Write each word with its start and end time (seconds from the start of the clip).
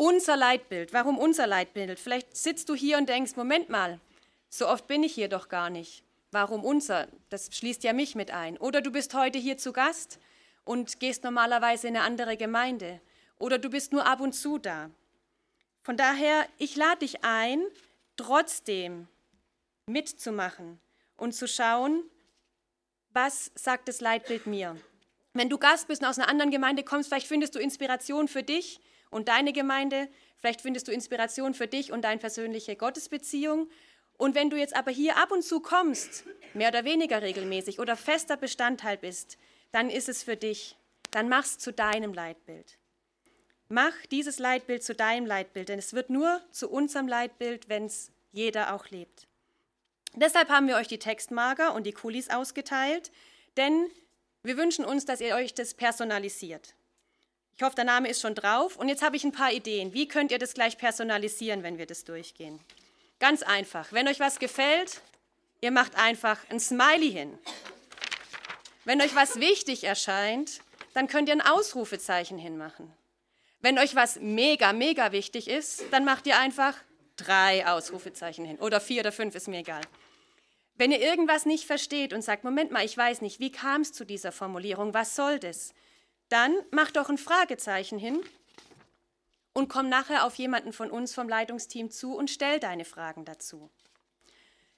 Unser 0.00 0.34
Leitbild. 0.34 0.94
Warum 0.94 1.18
unser 1.18 1.46
Leitbild? 1.46 2.00
Vielleicht 2.00 2.34
sitzt 2.34 2.70
du 2.70 2.74
hier 2.74 2.96
und 2.96 3.06
denkst, 3.06 3.36
Moment 3.36 3.68
mal, 3.68 4.00
so 4.48 4.66
oft 4.66 4.86
bin 4.86 5.02
ich 5.02 5.12
hier 5.12 5.28
doch 5.28 5.50
gar 5.50 5.68
nicht. 5.68 6.04
Warum 6.30 6.64
unser? 6.64 7.06
Das 7.28 7.54
schließt 7.54 7.84
ja 7.84 7.92
mich 7.92 8.14
mit 8.14 8.30
ein. 8.30 8.56
Oder 8.56 8.80
du 8.80 8.92
bist 8.92 9.12
heute 9.12 9.38
hier 9.38 9.58
zu 9.58 9.74
Gast 9.74 10.18
und 10.64 11.00
gehst 11.00 11.22
normalerweise 11.22 11.86
in 11.86 11.98
eine 11.98 12.06
andere 12.06 12.38
Gemeinde. 12.38 13.02
Oder 13.38 13.58
du 13.58 13.68
bist 13.68 13.92
nur 13.92 14.06
ab 14.06 14.20
und 14.20 14.32
zu 14.32 14.56
da. 14.56 14.88
Von 15.82 15.98
daher, 15.98 16.46
ich 16.56 16.76
lade 16.76 17.00
dich 17.00 17.22
ein, 17.22 17.62
trotzdem 18.16 19.06
mitzumachen 19.84 20.80
und 21.18 21.34
zu 21.34 21.46
schauen, 21.46 22.04
was 23.10 23.50
sagt 23.54 23.86
das 23.86 24.00
Leitbild 24.00 24.46
mir. 24.46 24.78
Wenn 25.34 25.50
du 25.50 25.58
Gast 25.58 25.88
bist 25.88 26.00
und 26.00 26.08
aus 26.08 26.18
einer 26.18 26.30
anderen 26.30 26.50
Gemeinde 26.50 26.84
kommst, 26.84 27.10
vielleicht 27.10 27.28
findest 27.28 27.54
du 27.54 27.58
Inspiration 27.58 28.28
für 28.28 28.42
dich 28.42 28.80
und 29.10 29.28
deine 29.28 29.52
Gemeinde, 29.52 30.08
vielleicht 30.38 30.60
findest 30.60 30.88
du 30.88 30.92
Inspiration 30.92 31.54
für 31.54 31.66
dich 31.66 31.92
und 31.92 32.02
deine 32.02 32.20
persönliche 32.20 32.76
Gottesbeziehung. 32.76 33.68
Und 34.16 34.34
wenn 34.34 34.50
du 34.50 34.56
jetzt 34.56 34.76
aber 34.76 34.90
hier 34.90 35.16
ab 35.16 35.32
und 35.32 35.42
zu 35.42 35.60
kommst, 35.60 36.24
mehr 36.54 36.68
oder 36.68 36.84
weniger 36.84 37.22
regelmäßig 37.22 37.80
oder 37.80 37.96
fester 37.96 38.36
Bestandteil 38.36 38.96
bist, 38.96 39.38
dann 39.72 39.90
ist 39.90 40.08
es 40.08 40.22
für 40.22 40.36
dich. 40.36 40.76
Dann 41.10 41.28
mach's 41.28 41.58
zu 41.58 41.72
deinem 41.72 42.14
Leitbild. 42.14 42.78
Mach 43.68 43.94
dieses 44.10 44.38
Leitbild 44.38 44.82
zu 44.82 44.94
deinem 44.94 45.26
Leitbild, 45.26 45.68
denn 45.68 45.78
es 45.78 45.92
wird 45.92 46.10
nur 46.10 46.40
zu 46.50 46.68
unserem 46.70 47.08
Leitbild, 47.08 47.68
wenn 47.68 47.86
es 47.86 48.12
jeder 48.32 48.74
auch 48.74 48.88
lebt. 48.88 49.26
Deshalb 50.14 50.48
haben 50.48 50.66
wir 50.66 50.76
euch 50.76 50.88
die 50.88 50.98
Textmarker 50.98 51.74
und 51.74 51.84
die 51.84 51.92
Kulis 51.92 52.30
ausgeteilt, 52.30 53.12
denn 53.56 53.86
wir 54.42 54.56
wünschen 54.56 54.84
uns, 54.84 55.04
dass 55.04 55.20
ihr 55.20 55.34
euch 55.34 55.54
das 55.54 55.74
personalisiert. 55.74 56.74
Ich 57.60 57.62
hoffe, 57.62 57.76
der 57.76 57.84
Name 57.84 58.08
ist 58.08 58.22
schon 58.22 58.34
drauf. 58.34 58.76
Und 58.78 58.88
jetzt 58.88 59.02
habe 59.02 59.16
ich 59.16 59.24
ein 59.24 59.32
paar 59.32 59.52
Ideen. 59.52 59.92
Wie 59.92 60.08
könnt 60.08 60.32
ihr 60.32 60.38
das 60.38 60.54
gleich 60.54 60.78
personalisieren, 60.78 61.62
wenn 61.62 61.76
wir 61.76 61.84
das 61.84 62.04
durchgehen? 62.04 62.58
Ganz 63.18 63.42
einfach. 63.42 63.92
Wenn 63.92 64.08
euch 64.08 64.18
was 64.18 64.38
gefällt, 64.38 65.02
ihr 65.60 65.70
macht 65.70 65.94
einfach 65.94 66.38
ein 66.48 66.58
Smiley 66.58 67.12
hin. 67.12 67.38
Wenn 68.86 69.02
euch 69.02 69.14
was 69.14 69.40
wichtig 69.40 69.84
erscheint, 69.84 70.62
dann 70.94 71.06
könnt 71.06 71.28
ihr 71.28 71.34
ein 71.34 71.42
Ausrufezeichen 71.42 72.38
hinmachen. 72.38 72.90
Wenn 73.60 73.78
euch 73.78 73.94
was 73.94 74.18
mega, 74.20 74.72
mega 74.72 75.12
wichtig 75.12 75.46
ist, 75.46 75.84
dann 75.90 76.06
macht 76.06 76.26
ihr 76.26 76.38
einfach 76.38 76.78
drei 77.18 77.66
Ausrufezeichen 77.66 78.46
hin. 78.46 78.58
Oder 78.58 78.80
vier 78.80 79.00
oder 79.00 79.12
fünf, 79.12 79.34
ist 79.34 79.48
mir 79.48 79.58
egal. 79.58 79.82
Wenn 80.76 80.92
ihr 80.92 81.00
irgendwas 81.02 81.44
nicht 81.44 81.66
versteht 81.66 82.14
und 82.14 82.22
sagt, 82.22 82.42
Moment 82.42 82.70
mal, 82.70 82.86
ich 82.86 82.96
weiß 82.96 83.20
nicht, 83.20 83.38
wie 83.38 83.52
kam 83.52 83.82
es 83.82 83.92
zu 83.92 84.06
dieser 84.06 84.32
Formulierung, 84.32 84.94
was 84.94 85.14
soll 85.14 85.38
das? 85.38 85.74
Dann 86.30 86.56
macht 86.70 86.96
doch 86.96 87.10
ein 87.10 87.18
Fragezeichen 87.18 87.98
hin 87.98 88.20
und 89.52 89.68
komm 89.68 89.88
nachher 89.88 90.24
auf 90.24 90.36
jemanden 90.36 90.72
von 90.72 90.90
uns 90.90 91.12
vom 91.12 91.28
Leitungsteam 91.28 91.90
zu 91.90 92.14
und 92.14 92.30
stell 92.30 92.60
deine 92.60 92.84
Fragen 92.84 93.24
dazu. 93.24 93.68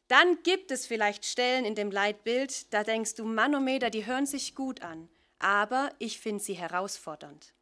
Dann 0.08 0.42
gibt 0.42 0.70
es 0.70 0.86
vielleicht 0.86 1.24
Stellen 1.24 1.64
in 1.64 1.74
dem 1.74 1.90
Leitbild, 1.90 2.72
da 2.72 2.84
denkst 2.84 3.14
du, 3.14 3.24
Manometer, 3.24 3.90
die 3.90 4.06
hören 4.06 4.26
sich 4.26 4.54
gut 4.54 4.82
an, 4.82 5.08
aber 5.38 5.92
ich 5.98 6.18
finde 6.18 6.42
sie 6.42 6.54
herausfordernd. 6.54 7.52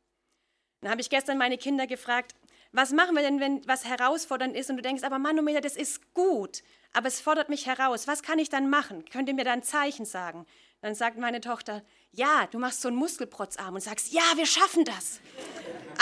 Dann 0.80 0.90
habe 0.92 1.00
ich 1.00 1.10
gestern 1.10 1.36
meine 1.36 1.58
Kinder 1.58 1.86
gefragt, 1.86 2.34
was 2.72 2.92
machen 2.92 3.16
wir 3.16 3.22
denn, 3.22 3.40
wenn 3.40 3.66
was 3.66 3.84
herausfordernd 3.84 4.56
ist 4.56 4.70
und 4.70 4.76
du 4.76 4.82
denkst, 4.82 5.02
aber 5.02 5.18
Manometer, 5.18 5.60
das 5.60 5.76
ist 5.76 6.14
gut, 6.14 6.62
aber 6.92 7.08
es 7.08 7.20
fordert 7.20 7.48
mich 7.48 7.66
heraus. 7.66 8.06
Was 8.06 8.22
kann 8.22 8.38
ich 8.38 8.48
dann 8.48 8.70
machen? 8.70 9.04
Könnt 9.10 9.28
ihr 9.28 9.34
mir 9.34 9.44
da 9.44 9.52
ein 9.52 9.62
Zeichen 9.62 10.04
sagen? 10.04 10.46
Dann 10.82 10.94
sagt 10.94 11.18
meine 11.18 11.40
Tochter, 11.40 11.82
ja, 12.12 12.46
du 12.50 12.58
machst 12.58 12.80
so 12.80 12.88
einen 12.88 12.96
Muskelprotzarm 12.96 13.74
und 13.74 13.80
sagst, 13.80 14.12
ja, 14.12 14.22
wir 14.36 14.46
schaffen 14.46 14.84
das. 14.84 15.20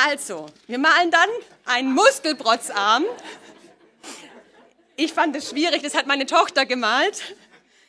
Also, 0.07 0.47
wir 0.67 0.79
malen 0.79 1.11
dann 1.11 1.29
einen 1.65 1.93
Muskelprotzarm. 1.93 3.05
Ich 4.95 5.13
fand 5.13 5.35
es 5.37 5.51
schwierig, 5.51 5.83
das 5.83 5.95
hat 5.95 6.07
meine 6.07 6.27
Tochter 6.27 6.65
gemalt. 6.65 7.35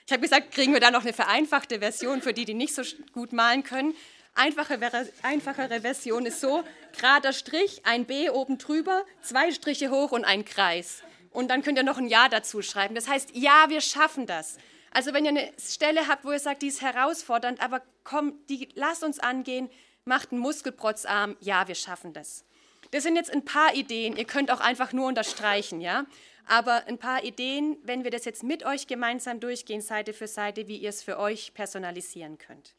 Ich 0.05 0.11
habe 0.11 0.21
gesagt, 0.21 0.51
kriegen 0.51 0.73
wir 0.73 0.79
da 0.79 0.89
noch 0.89 1.03
eine 1.03 1.13
vereinfachte 1.13 1.79
Version 1.79 2.21
für 2.21 2.33
die, 2.33 2.45
die 2.45 2.55
nicht 2.55 2.73
so 2.73 2.81
gut 3.13 3.33
malen 3.33 3.63
können. 3.63 3.93
Einfache, 4.35 4.79
einfachere 5.21 5.81
Version 5.81 6.25
ist 6.25 6.39
so, 6.39 6.63
gerader 6.97 7.33
Strich, 7.33 7.81
ein 7.85 8.05
B 8.05 8.29
oben 8.29 8.57
drüber, 8.57 9.03
zwei 9.21 9.51
Striche 9.51 9.91
hoch 9.91 10.11
und 10.11 10.23
ein 10.25 10.45
Kreis 10.45 11.03
und 11.31 11.49
dann 11.49 11.61
könnt 11.61 11.77
ihr 11.77 11.83
noch 11.83 11.97
ein 11.97 12.07
Ja 12.07 12.29
dazu 12.29 12.61
schreiben. 12.61 12.95
Das 12.95 13.07
heißt, 13.07 13.31
ja, 13.33 13.65
wir 13.69 13.81
schaffen 13.81 14.25
das. 14.25 14.57
Also 14.91 15.13
wenn 15.13 15.25
ihr 15.25 15.29
eine 15.29 15.51
Stelle 15.59 16.07
habt, 16.07 16.25
wo 16.25 16.31
ihr 16.31 16.39
sagt, 16.39 16.61
die 16.61 16.67
ist 16.67 16.81
herausfordernd, 16.81 17.61
aber 17.61 17.81
komm, 18.03 18.33
die, 18.47 18.69
lasst 18.73 19.03
uns 19.03 19.19
angehen, 19.19 19.69
macht 20.05 20.31
einen 20.31 20.41
Muskelprotzarm, 20.41 21.37
ja, 21.39 21.67
wir 21.67 21.75
schaffen 21.75 22.13
das. 22.13 22.45
Das 22.91 23.03
sind 23.03 23.15
jetzt 23.15 23.31
ein 23.31 23.45
paar 23.45 23.75
Ideen, 23.75 24.17
ihr 24.17 24.25
könnt 24.25 24.49
auch 24.49 24.61
einfach 24.61 24.93
nur 24.93 25.07
unterstreichen, 25.07 25.79
ja. 25.79 26.05
Aber 26.47 26.87
ein 26.87 26.97
paar 26.97 27.23
Ideen, 27.23 27.77
wenn 27.83 28.03
wir 28.03 28.09
das 28.09 28.25
jetzt 28.25 28.41
mit 28.41 28.65
euch 28.65 28.87
gemeinsam 28.87 29.39
durchgehen, 29.39 29.81
Seite 29.81 30.13
für 30.13 30.27
Seite, 30.27 30.67
wie 30.67 30.77
ihr 30.77 30.89
es 30.89 31.03
für 31.03 31.19
euch 31.19 31.53
personalisieren 31.53 32.39
könnt. 32.39 32.73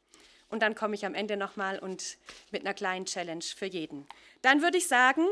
Und 0.50 0.60
dann 0.60 0.74
komme 0.74 0.94
ich 0.94 1.06
am 1.06 1.14
Ende 1.14 1.36
nochmal 1.36 1.78
und 1.78 2.18
mit 2.50 2.62
einer 2.62 2.74
kleinen 2.74 3.06
Challenge 3.06 3.44
für 3.44 3.66
jeden. 3.66 4.06
Dann 4.42 4.62
würde 4.62 4.78
ich 4.78 4.88
sagen, 4.88 5.26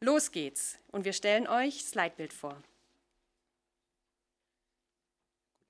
Los 0.00 0.30
geht's 0.30 0.78
und 0.92 1.06
wir 1.06 1.14
stellen 1.14 1.48
euch 1.48 1.78
das 1.78 1.94
Leitbild 1.94 2.34
vor. 2.34 2.62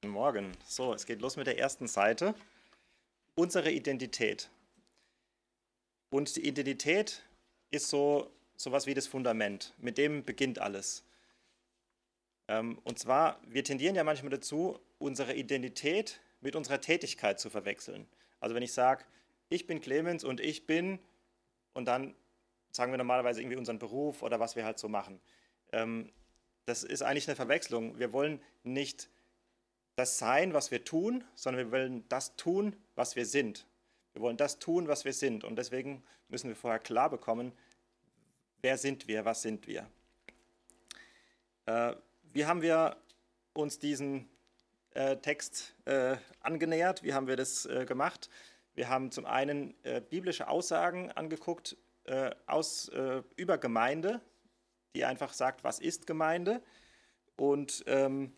Guten 0.03 0.13
Morgen. 0.13 0.53
So, 0.67 0.93
es 0.93 1.07
geht 1.07 1.21
los 1.21 1.37
mit 1.37 1.47
der 1.47 1.59
ersten 1.59 1.87
Seite. 1.87 2.35
Unsere 3.37 3.71
Identität. 3.71 4.51
Und 6.11 6.35
die 6.35 6.47
Identität 6.47 7.23
ist 7.71 7.89
so 7.89 8.33
sowas 8.57 8.87
wie 8.87 8.95
das 8.95 9.07
Fundament. 9.07 9.75
Mit 9.79 9.97
dem 9.97 10.25
beginnt 10.25 10.59
alles. 10.59 11.05
Ähm, 12.49 12.79
und 12.83 12.99
zwar, 12.99 13.41
wir 13.47 13.63
tendieren 13.63 13.95
ja 13.95 14.03
manchmal 14.03 14.31
dazu, 14.31 14.81
unsere 14.99 15.35
Identität 15.35 16.21
mit 16.41 16.57
unserer 16.57 16.81
Tätigkeit 16.81 17.39
zu 17.39 17.49
verwechseln. 17.49 18.09
Also 18.41 18.55
wenn 18.55 18.63
ich 18.63 18.73
sage, 18.73 19.05
ich 19.49 19.67
bin 19.67 19.81
Clemens 19.81 20.25
und 20.25 20.41
ich 20.41 20.67
bin, 20.67 20.99
und 21.75 21.87
dann 21.87 22.15
sagen 22.71 22.93
wir 22.93 22.99
normalerweise 22.99 23.41
irgendwie 23.41 23.57
unseren 23.57 23.79
Beruf 23.79 24.23
oder 24.23 24.41
was 24.41 24.57
wir 24.57 24.65
halt 24.65 24.79
so 24.79 24.89
machen. 24.89 25.21
Ähm, 25.73 26.13
das 26.67 26.83
ist 26.83 27.03
eigentlich 27.03 27.29
eine 27.29 27.37
Verwechslung. 27.37 27.99
Wir 27.99 28.13
wollen 28.13 28.41
nicht 28.65 29.09
das 29.95 30.19
sein, 30.19 30.53
was 30.53 30.71
wir 30.71 30.85
tun, 30.85 31.25
sondern 31.35 31.67
wir 31.67 31.73
wollen 31.73 32.05
das 32.09 32.37
tun, 32.37 32.77
was 32.95 33.17
wir 33.17 33.25
sind. 33.25 33.67
Wir 34.13 34.23
wollen 34.23 34.37
das 34.37 34.59
tun, 34.59 34.89
was 34.89 35.05
wir 35.05 35.13
sind. 35.13 35.45
Und 35.45 35.57
deswegen 35.57 36.03
müssen 36.29 36.49
wir 36.49 36.57
vorher 36.57 36.81
klar 36.81 37.09
bekommen, 37.09 37.53
wer 38.63 38.77
sind 38.77 39.09
wir, 39.09 39.25
was 39.25 39.43
sind 39.43 39.67
wir. 39.67 39.89
Äh, 41.67 41.95
wie 42.33 42.47
haben 42.47 42.63
wir 42.63 42.97
uns 43.55 43.79
diesen 43.79 44.29
äh, 44.97 45.19
Text 45.19 45.75
äh, 45.85 46.17
angenähert? 46.41 47.03
Wie 47.03 47.13
haben 47.13 47.27
wir 47.27 47.37
das 47.37 47.67
äh, 47.67 47.85
gemacht? 47.85 48.31
Wir 48.75 48.89
haben 48.89 49.11
zum 49.11 49.27
einen 49.27 49.75
äh, 49.85 50.01
biblische 50.01 50.49
Aussagen 50.49 51.13
angeguckt 51.13 51.77
äh, 52.05 52.31
aus, 52.47 52.91
über 53.37 53.59
Gemeinde, 53.59 54.21
die 54.95 55.05
einfach 55.05 55.33
sagt, 55.33 55.65
was 55.65 55.81
ist 55.81 56.07
Gemeinde. 56.07 56.63
Und 57.37 57.85
ähm, 57.87 58.33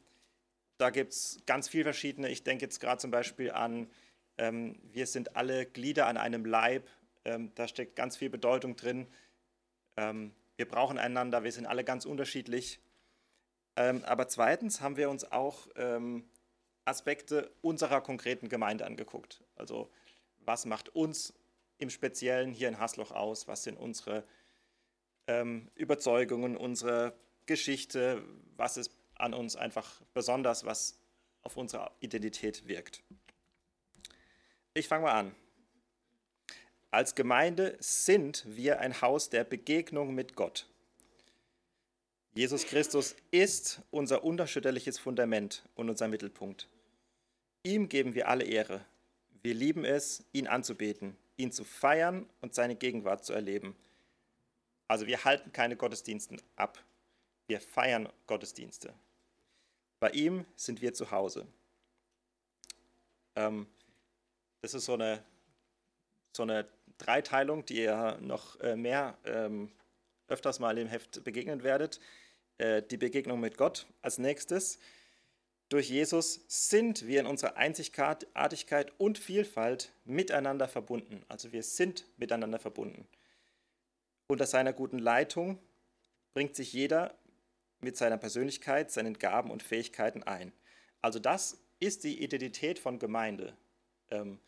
da 0.78 0.90
gibt 0.90 1.12
es 1.12 1.38
ganz 1.46 1.68
viele 1.68 1.84
verschiedene. 1.84 2.28
Ich 2.28 2.44
denke 2.44 2.64
jetzt 2.64 2.80
gerade 2.80 2.98
zum 2.98 3.10
Beispiel 3.10 3.52
an, 3.52 3.90
ähm, 4.38 4.80
wir 4.90 5.06
sind 5.06 5.36
alle 5.36 5.66
Glieder 5.66 6.06
an 6.06 6.16
einem 6.16 6.44
Leib. 6.44 6.88
Ähm, 7.24 7.52
da 7.54 7.68
steckt 7.68 7.94
ganz 7.94 8.16
viel 8.16 8.30
Bedeutung 8.30 8.74
drin. 8.74 9.06
Ähm, 9.96 10.32
wir 10.56 10.66
brauchen 10.66 10.98
einander, 10.98 11.44
wir 11.44 11.52
sind 11.52 11.66
alle 11.66 11.84
ganz 11.84 12.04
unterschiedlich. 12.04 12.80
Ähm, 13.76 14.02
aber 14.04 14.28
zweitens 14.28 14.80
haben 14.80 14.96
wir 14.96 15.10
uns 15.10 15.30
auch 15.30 15.68
ähm, 15.76 16.24
Aspekte 16.88 17.50
unserer 17.60 18.00
konkreten 18.00 18.48
Gemeinde 18.48 18.86
angeguckt. 18.86 19.42
Also 19.56 19.90
was 20.40 20.64
macht 20.64 20.88
uns 20.94 21.34
im 21.78 21.90
Speziellen 21.90 22.52
hier 22.52 22.68
in 22.68 22.78
Hasloch 22.78 23.12
aus? 23.12 23.46
Was 23.46 23.62
sind 23.62 23.76
unsere 23.76 24.24
ähm, 25.26 25.70
Überzeugungen, 25.74 26.56
unsere 26.56 27.14
Geschichte? 27.46 28.22
Was 28.56 28.76
ist 28.76 28.90
an 29.14 29.34
uns 29.34 29.56
einfach 29.56 30.00
besonders, 30.14 30.64
was 30.64 30.98
auf 31.42 31.56
unsere 31.56 31.90
Identität 32.00 32.66
wirkt? 32.66 33.02
Ich 34.74 34.88
fange 34.88 35.04
mal 35.04 35.12
an. 35.12 35.34
Als 36.90 37.14
Gemeinde 37.14 37.76
sind 37.80 38.44
wir 38.46 38.80
ein 38.80 39.02
Haus 39.02 39.28
der 39.28 39.44
Begegnung 39.44 40.14
mit 40.14 40.34
Gott. 40.34 40.66
Jesus 42.32 42.64
Christus 42.64 43.16
ist 43.30 43.82
unser 43.90 44.24
unerschütterliches 44.24 44.98
Fundament 44.98 45.64
und 45.74 45.90
unser 45.90 46.08
Mittelpunkt. 46.08 46.68
Ihm 47.68 47.88
geben 47.88 48.14
wir 48.14 48.28
alle 48.28 48.44
Ehre. 48.44 48.84
Wir 49.42 49.54
lieben 49.54 49.84
es, 49.84 50.24
ihn 50.32 50.46
anzubeten 50.46 51.16
ihn 51.38 51.52
zu 51.52 51.64
feiern 51.64 52.28
und 52.42 52.54
seine 52.54 52.76
Gegenwart 52.76 53.24
zu 53.24 53.32
erleben. 53.32 53.74
Also 54.88 55.06
wir 55.06 55.24
halten 55.24 55.52
keine 55.52 55.76
Gottesdienste 55.76 56.36
ab. 56.56 56.82
Wir 57.46 57.60
feiern 57.60 58.08
Gottesdienste. 58.26 58.92
Bei 60.00 60.10
ihm 60.10 60.44
sind 60.56 60.82
wir 60.82 60.92
zu 60.92 61.10
Hause. 61.10 61.46
Ähm, 63.36 63.66
das 64.60 64.74
ist 64.74 64.84
so 64.84 64.94
eine, 64.94 65.22
so 66.36 66.42
eine 66.42 66.68
Dreiteilung, 66.98 67.64
die 67.64 67.82
ihr 67.82 68.18
noch 68.20 68.58
äh, 68.60 68.76
mehr 68.76 69.16
ähm, 69.24 69.70
öfters 70.26 70.58
mal 70.58 70.76
im 70.76 70.88
Heft 70.88 71.22
begegnen 71.24 71.62
werdet, 71.62 72.00
äh, 72.58 72.82
die 72.82 72.96
Begegnung 72.96 73.40
mit 73.40 73.56
Gott 73.56 73.86
als 74.02 74.18
nächstes. 74.18 74.78
Durch 75.68 75.90
Jesus 75.90 76.40
sind 76.48 77.06
wir 77.06 77.20
in 77.20 77.26
unserer 77.26 77.56
Einzigartigkeit 77.56 78.92
und 78.98 79.18
Vielfalt 79.18 79.92
miteinander 80.04 80.66
verbunden. 80.66 81.22
Also 81.28 81.52
wir 81.52 81.62
sind 81.62 82.06
miteinander 82.16 82.58
verbunden. 82.58 83.06
Unter 84.28 84.46
seiner 84.46 84.72
guten 84.72 84.98
Leitung 84.98 85.58
bringt 86.32 86.56
sich 86.56 86.72
jeder 86.72 87.14
mit 87.80 87.96
seiner 87.96 88.16
Persönlichkeit, 88.16 88.90
seinen 88.90 89.18
Gaben 89.18 89.50
und 89.50 89.62
Fähigkeiten 89.62 90.22
ein. 90.22 90.52
Also 91.02 91.18
das 91.18 91.58
ist 91.80 92.04
die 92.04 92.22
Identität 92.22 92.78
von 92.78 92.98
Gemeinde. 92.98 93.56
Ähm, 94.10 94.40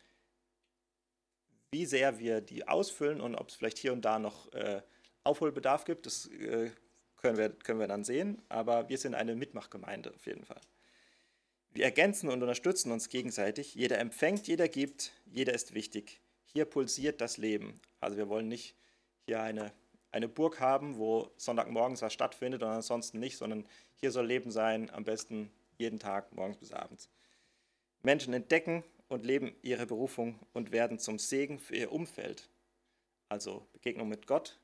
wie 1.71 1.85
sehr 1.85 2.19
wir 2.19 2.41
die 2.41 2.67
ausfüllen 2.67 3.21
und 3.21 3.35
ob 3.35 3.49
es 3.49 3.55
vielleicht 3.55 3.77
hier 3.77 3.93
und 3.93 4.03
da 4.03 4.19
noch 4.19 4.51
äh, 4.53 4.81
Aufholbedarf 5.23 5.85
gibt, 5.85 6.05
das 6.05 6.25
äh, 6.27 6.71
können, 7.15 7.37
wir, 7.37 7.49
können 7.49 7.79
wir 7.79 7.87
dann 7.87 8.03
sehen. 8.03 8.41
Aber 8.49 8.89
wir 8.89 8.97
sind 8.97 9.13
eine 9.13 9.35
Mitmachgemeinde 9.35 10.13
auf 10.13 10.25
jeden 10.25 10.43
Fall. 10.43 10.59
Wir 11.73 11.85
ergänzen 11.85 12.29
und 12.29 12.41
unterstützen 12.41 12.91
uns 12.91 13.07
gegenseitig. 13.07 13.75
Jeder 13.75 13.99
empfängt, 13.99 14.47
jeder 14.47 14.67
gibt, 14.67 15.13
jeder 15.25 15.53
ist 15.53 15.73
wichtig. 15.73 16.19
Hier 16.45 16.65
pulsiert 16.65 17.21
das 17.21 17.37
Leben. 17.37 17.79
Also 18.01 18.17
wir 18.17 18.27
wollen 18.27 18.49
nicht 18.49 18.75
hier 19.25 19.41
eine, 19.41 19.71
eine 20.11 20.27
Burg 20.27 20.59
haben, 20.59 20.97
wo 20.97 21.31
Sonntagmorgens 21.37 22.01
was 22.01 22.11
stattfindet 22.11 22.61
und 22.61 22.69
ansonsten 22.69 23.19
nicht, 23.19 23.37
sondern 23.37 23.65
hier 23.95 24.11
soll 24.11 24.25
Leben 24.25 24.51
sein, 24.51 24.89
am 24.89 25.05
besten 25.05 25.49
jeden 25.77 25.99
Tag, 25.99 26.33
morgens 26.33 26.57
bis 26.57 26.73
abends. 26.73 27.09
Menschen 28.03 28.33
entdecken 28.33 28.83
und 29.07 29.25
leben 29.25 29.55
ihre 29.61 29.85
Berufung 29.85 30.39
und 30.53 30.71
werden 30.71 30.99
zum 30.99 31.19
Segen 31.19 31.59
für 31.59 31.75
ihr 31.75 31.91
Umfeld. 31.91 32.49
Also 33.29 33.65
Begegnung 33.71 34.09
mit 34.09 34.27
Gott, 34.27 34.59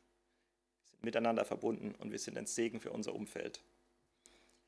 sind 0.90 1.04
miteinander 1.04 1.46
verbunden 1.46 1.96
und 2.00 2.12
wir 2.12 2.20
sind 2.20 2.38
ein 2.38 2.48
Segen 2.48 2.82
für 2.82 2.92
unser 2.92 3.16
Umfeld. 3.16 3.62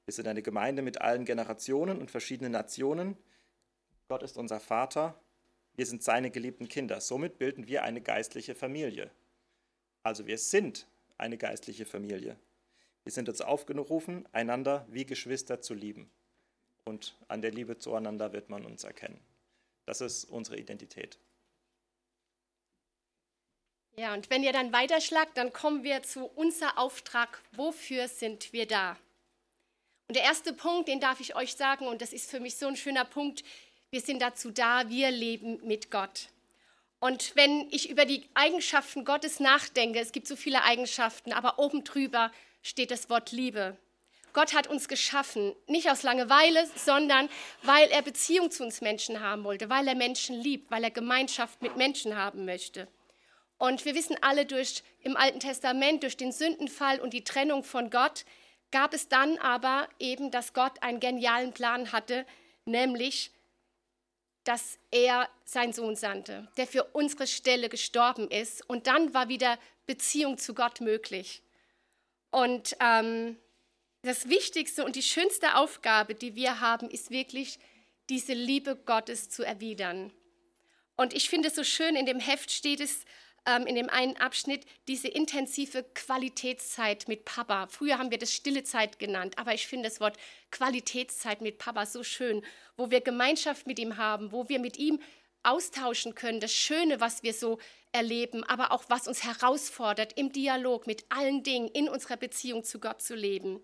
Wir 0.10 0.14
sind 0.14 0.28
eine 0.28 0.42
Gemeinde 0.42 0.82
mit 0.82 1.02
allen 1.02 1.24
Generationen 1.24 2.00
und 2.00 2.10
verschiedenen 2.10 2.52
Nationen. 2.52 3.16
Gott 4.08 4.24
ist 4.24 4.40
unser 4.40 4.60
Vater. 4.60 5.14
Wir 5.76 5.86
sind 5.86 6.02
seine 6.02 6.32
geliebten 6.32 6.68
Kinder. 6.68 7.00
Somit 7.00 7.38
bilden 7.38 7.68
wir 7.68 7.84
eine 7.84 8.02
geistliche 8.02 8.56
Familie. 8.56 9.12
Also 10.02 10.26
wir 10.26 10.40
sind 10.40 10.88
eine 11.20 11.38
geistliche 11.38 11.86
Familie. 11.86 12.40
Wir 13.04 13.12
sind 13.12 13.30
uns 13.30 13.42
aufgerufen, 13.42 14.28
einander 14.32 14.88
wie 14.90 15.06
Geschwister 15.06 15.62
zu 15.62 15.76
lieben. 15.76 16.10
Und 16.86 17.16
an 17.28 17.44
der 17.44 17.52
Liebe 17.52 17.78
zueinander 17.78 18.34
wird 18.34 18.50
man 18.50 18.66
uns 18.66 18.84
erkennen. 18.86 19.20
Das 19.86 20.02
ist 20.02 20.26
unsere 20.26 20.58
Identität. 20.58 21.20
Ja, 23.96 24.16
und 24.16 24.32
wenn 24.32 24.42
ihr 24.42 24.54
dann 24.54 24.74
weiterschlagt, 24.74 25.38
dann 25.38 25.54
kommen 25.54 25.84
wir 25.84 26.02
zu 26.02 26.26
unser 26.26 26.80
Auftrag. 26.80 27.44
Wofür 27.52 28.08
sind 28.08 28.54
wir 28.54 28.66
da? 28.66 28.98
Und 30.10 30.16
der 30.16 30.24
erste 30.24 30.54
Punkt, 30.54 30.88
den 30.88 31.00
darf 31.00 31.20
ich 31.20 31.36
euch 31.36 31.54
sagen, 31.54 31.86
und 31.86 32.02
das 32.02 32.14
ist 32.14 32.32
für 32.32 32.40
mich 32.40 32.58
so 32.58 32.66
ein 32.66 32.76
schöner 32.76 33.06
Punkt, 33.06 33.44
wir 33.92 34.02
sind 34.02 34.24
dazu 34.24 34.50
da, 34.50 34.90
wir 34.90 35.12
leben 35.12 35.60
mit 35.68 35.92
Gott. 35.92 36.30
Und 37.00 37.36
wenn 37.36 37.68
ich 37.70 37.92
über 37.92 38.06
die 38.06 38.28
Eigenschaften 38.34 39.06
Gottes 39.06 39.40
nachdenke, 39.40 40.00
es 40.00 40.12
gibt 40.12 40.26
so 40.26 40.36
viele 40.36 40.64
Eigenschaften, 40.64 41.32
aber 41.32 41.60
oben 41.60 41.84
drüber 41.84 42.32
steht 42.64 42.90
das 42.90 43.12
Wort 43.12 43.32
Liebe. 43.32 43.78
Gott 44.34 44.56
hat 44.56 44.66
uns 44.66 44.88
geschaffen, 44.88 45.56
nicht 45.68 45.92
aus 45.92 46.02
Langeweile, 46.02 46.68
sondern 46.76 47.30
weil 47.62 47.90
er 47.90 48.02
Beziehung 48.02 48.50
zu 48.50 48.64
uns 48.64 48.82
Menschen 48.82 49.20
haben 49.20 49.44
wollte, 49.44 49.70
weil 49.70 49.88
er 49.88 49.96
Menschen 49.96 50.36
liebt, 50.42 50.72
weil 50.72 50.84
er 50.84 50.92
Gemeinschaft 50.92 51.62
mit 51.62 51.78
Menschen 51.78 52.16
haben 52.16 52.46
möchte. 52.46 52.88
Und 53.60 53.86
wir 53.86 53.94
wissen 53.94 54.18
alle 54.22 54.48
durch 54.48 54.82
im 55.04 55.16
Alten 55.16 55.40
Testament, 55.40 56.02
durch 56.02 56.18
den 56.18 56.32
Sündenfall 56.32 57.00
und 57.00 57.14
die 57.14 57.24
Trennung 57.24 57.64
von 57.64 57.92
Gott, 57.92 58.26
gab 58.72 58.94
es 58.94 59.08
dann 59.08 59.38
aber 59.40 59.88
eben, 60.00 60.32
dass 60.32 60.54
Gott 60.54 60.82
einen 60.82 61.00
genialen 61.00 61.54
Plan 61.54 61.92
hatte, 61.92 62.26
nämlich, 62.66 63.32
dass 64.44 64.80
er 64.92 65.30
seinen 65.46 65.74
Sohn 65.74 65.96
sandte, 65.96 66.48
der 66.58 66.68
für 66.68 66.84
unsere 66.84 67.28
Stelle 67.28 67.70
gestorben 67.70 68.30
ist. 68.30 68.68
Und 68.70 68.88
dann 68.88 69.14
war 69.14 69.30
wieder 69.30 69.58
Beziehung 69.86 70.38
zu 70.38 70.54
Gott 70.54 70.82
möglich. 70.82 71.42
Und 72.32 72.76
ähm, 72.80 73.38
das 74.04 74.30
Wichtigste 74.30 74.86
und 74.86 74.96
die 74.96 75.04
schönste 75.04 75.56
Aufgabe, 75.56 76.16
die 76.16 76.36
wir 76.36 76.62
haben, 76.62 76.90
ist 76.90 77.12
wirklich, 77.12 77.60
diese 78.10 78.34
Liebe 78.34 78.76
Gottes 78.76 79.30
zu 79.30 79.44
erwidern. 79.44 80.12
Und 80.96 81.14
ich 81.14 81.30
finde 81.30 81.50
es 81.50 81.56
so 81.56 81.64
schön, 81.64 81.96
in 81.96 82.06
dem 82.06 82.20
Heft 82.20 82.52
steht 82.52 82.80
es, 82.80 83.06
ähm, 83.50 83.66
in 83.66 83.76
dem 83.76 83.90
einen 83.90 84.18
Abschnitt 84.18 84.66
diese 84.88 85.08
intensive 85.08 85.84
Qualitätszeit 85.96 87.08
mit 87.08 87.26
Papa. 87.26 87.68
Früher 87.68 87.98
haben 87.98 88.12
wir 88.12 88.20
das 88.20 88.34
stille 88.34 88.64
Zeit 88.64 89.00
genannt, 89.00 89.38
aber 89.38 89.54
ich 89.54 89.66
finde 89.66 89.90
das 89.90 90.00
Wort 90.00 90.18
Qualitätszeit 90.52 91.42
mit 91.42 91.58
Papa 91.58 91.86
so 91.86 92.04
schön, 92.04 92.44
wo 92.78 92.92
wir 92.92 93.02
Gemeinschaft 93.02 93.66
mit 93.66 93.80
ihm 93.80 93.98
haben, 93.98 94.32
wo 94.32 94.50
wir 94.50 94.60
mit 94.60 94.78
ihm 94.78 95.00
austauschen 95.42 96.16
können, 96.16 96.40
das 96.40 96.54
Schöne, 96.54 97.00
was 97.00 97.24
wir 97.24 97.34
so 97.34 97.60
erleben, 97.92 98.44
aber 98.44 98.72
auch 98.72 98.84
was 98.88 99.08
uns 99.08 99.24
herausfordert, 99.24 100.14
im 100.18 100.32
Dialog 100.32 100.86
mit 100.86 101.06
allen 101.10 101.44
Dingen 101.44 101.70
in 101.70 101.90
unserer 101.90 102.18
Beziehung 102.18 102.64
zu 102.64 102.80
Gott 102.80 103.02
zu 103.02 103.16
leben. 103.16 103.62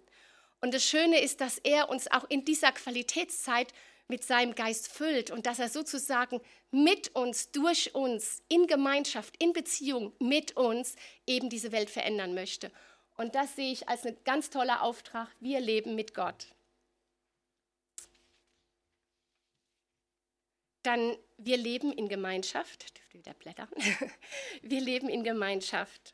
Und 0.61 0.73
das 0.73 0.83
Schöne 0.83 1.21
ist, 1.21 1.41
dass 1.41 1.59
er 1.59 1.89
uns 1.89 2.09
auch 2.09 2.23
in 2.29 2.45
dieser 2.45 2.71
Qualitätszeit 2.71 3.73
mit 4.07 4.23
seinem 4.23 4.55
Geist 4.55 4.91
füllt 4.91 5.31
und 5.31 5.45
dass 5.45 5.59
er 5.59 5.69
sozusagen 5.69 6.41
mit 6.71 7.15
uns, 7.15 7.51
durch 7.51 7.95
uns, 7.95 8.43
in 8.47 8.67
Gemeinschaft, 8.67 9.35
in 9.41 9.53
Beziehung 9.53 10.13
mit 10.19 10.55
uns 10.55 10.95
eben 11.25 11.49
diese 11.49 11.71
Welt 11.71 11.89
verändern 11.89 12.33
möchte. 12.33 12.71
Und 13.17 13.35
das 13.35 13.55
sehe 13.55 13.71
ich 13.71 13.87
als 13.87 14.05
ein 14.05 14.17
ganz 14.25 14.49
toller 14.49 14.81
Auftrag. 14.81 15.29
Wir 15.39 15.59
leben 15.59 15.95
mit 15.95 16.13
Gott. 16.13 16.47
Dann, 20.83 21.17
wir 21.37 21.57
leben 21.57 21.91
in 21.91 22.09
Gemeinschaft. 22.09 22.95
Dürft 22.97 23.15
ihr 23.15 23.19
wieder 23.19 23.33
blättern? 23.33 23.69
Wir 24.61 24.81
leben 24.81 25.09
in 25.09 25.23
Gemeinschaft. 25.23 26.13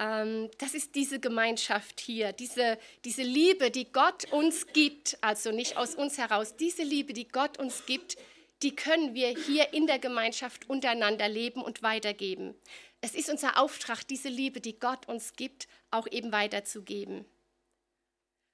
Ähm, 0.00 0.50
das 0.56 0.72
ist 0.72 0.94
diese 0.94 1.20
Gemeinschaft 1.20 2.00
hier, 2.00 2.32
diese, 2.32 2.78
diese 3.04 3.22
Liebe, 3.22 3.70
die 3.70 3.92
Gott 3.92 4.32
uns 4.32 4.66
gibt, 4.68 5.18
also 5.20 5.52
nicht 5.52 5.76
aus 5.76 5.94
uns 5.94 6.16
heraus, 6.16 6.56
diese 6.56 6.82
Liebe, 6.82 7.12
die 7.12 7.28
Gott 7.28 7.58
uns 7.58 7.84
gibt, 7.84 8.16
die 8.62 8.74
können 8.74 9.14
wir 9.14 9.28
hier 9.28 9.74
in 9.74 9.86
der 9.86 9.98
Gemeinschaft 9.98 10.68
untereinander 10.70 11.28
leben 11.28 11.62
und 11.62 11.82
weitergeben. 11.82 12.54
Es 13.02 13.14
ist 13.14 13.28
unser 13.28 13.58
Auftrag, 13.58 14.06
diese 14.08 14.28
Liebe, 14.28 14.60
die 14.60 14.78
Gott 14.78 15.06
uns 15.06 15.34
gibt, 15.34 15.68
auch 15.90 16.06
eben 16.10 16.32
weiterzugeben. 16.32 17.26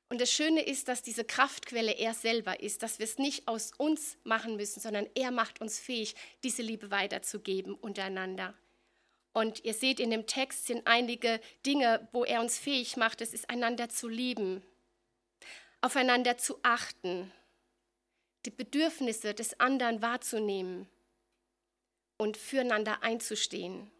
Und 0.09 0.21
das 0.21 0.31
Schöne 0.31 0.62
ist, 0.62 0.88
dass 0.88 1.03
diese 1.03 1.25
Kraftquelle 1.25 1.93
er 1.93 2.15
selber 2.15 2.61
ist, 2.61 2.83
dass 2.83 2.99
wir 2.99 3.05
es 3.05 3.19
nicht 3.19 3.49
aus 3.49 3.73
uns 3.76 4.17
machen 4.25 4.57
müssen, 4.57 4.81
sondern 4.81 5.09
er 5.15 5.31
macht 5.31 5.61
uns 5.61 5.79
fähig, 5.79 6.15
diese 6.45 6.62
Liebe 6.62 6.91
weiterzugeben 6.93 7.75
untereinander. 7.75 8.55
Und 9.37 9.66
ihr 9.66 9.75
seht, 9.75 10.00
in 10.00 10.09
dem 10.09 10.26
Text 10.26 10.66
sind 10.66 10.87
einige 10.87 11.43
Dinge, 11.66 12.09
wo 12.12 12.25
er 12.25 12.40
uns 12.40 12.59
fähig 12.59 12.97
macht, 12.97 13.21
es 13.21 13.35
ist 13.35 13.50
einander 13.50 13.90
zu 13.90 14.09
lieben, 14.09 14.62
aufeinander 15.83 16.38
zu 16.38 16.59
achten, 16.62 17.31
die 18.47 18.50
Bedürfnisse 18.50 19.35
des 19.35 19.61
anderen 19.61 20.00
wahrzunehmen 20.00 20.88
und 22.16 22.38
füreinander 22.38 23.02
einzustehen. 23.02 23.90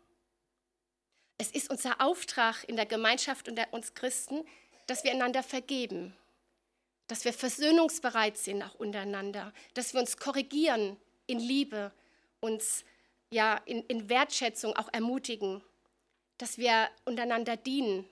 Es 1.37 1.51
ist 1.51 1.69
unser 1.69 2.01
Auftrag 2.01 2.65
in 2.67 2.77
der 2.77 2.87
Gemeinschaft 2.87 3.47
unter 3.47 3.71
uns 3.75 3.93
Christen, 3.93 4.43
dass 4.87 5.05
wir 5.05 5.11
einander 5.11 5.43
vergeben, 5.43 6.17
dass 7.09 7.27
wir 7.27 7.35
versöhnungsbereit 7.35 8.39
sind 8.39 8.63
auch 8.63 8.77
untereinander, 8.77 9.53
dass 9.75 9.93
wir 9.93 10.01
uns 10.01 10.17
korrigieren 10.17 10.97
in 11.27 11.41
Liebe, 11.41 11.93
uns 12.41 12.87
ja, 13.31 13.61
in, 13.65 13.83
in 13.85 14.09
Wertschätzung 14.09 14.75
auch 14.77 14.93
ermutigen, 14.93 15.63
dass 16.39 16.59
wir 16.59 16.89
untereinander 17.05 17.57
dienen 17.57 18.09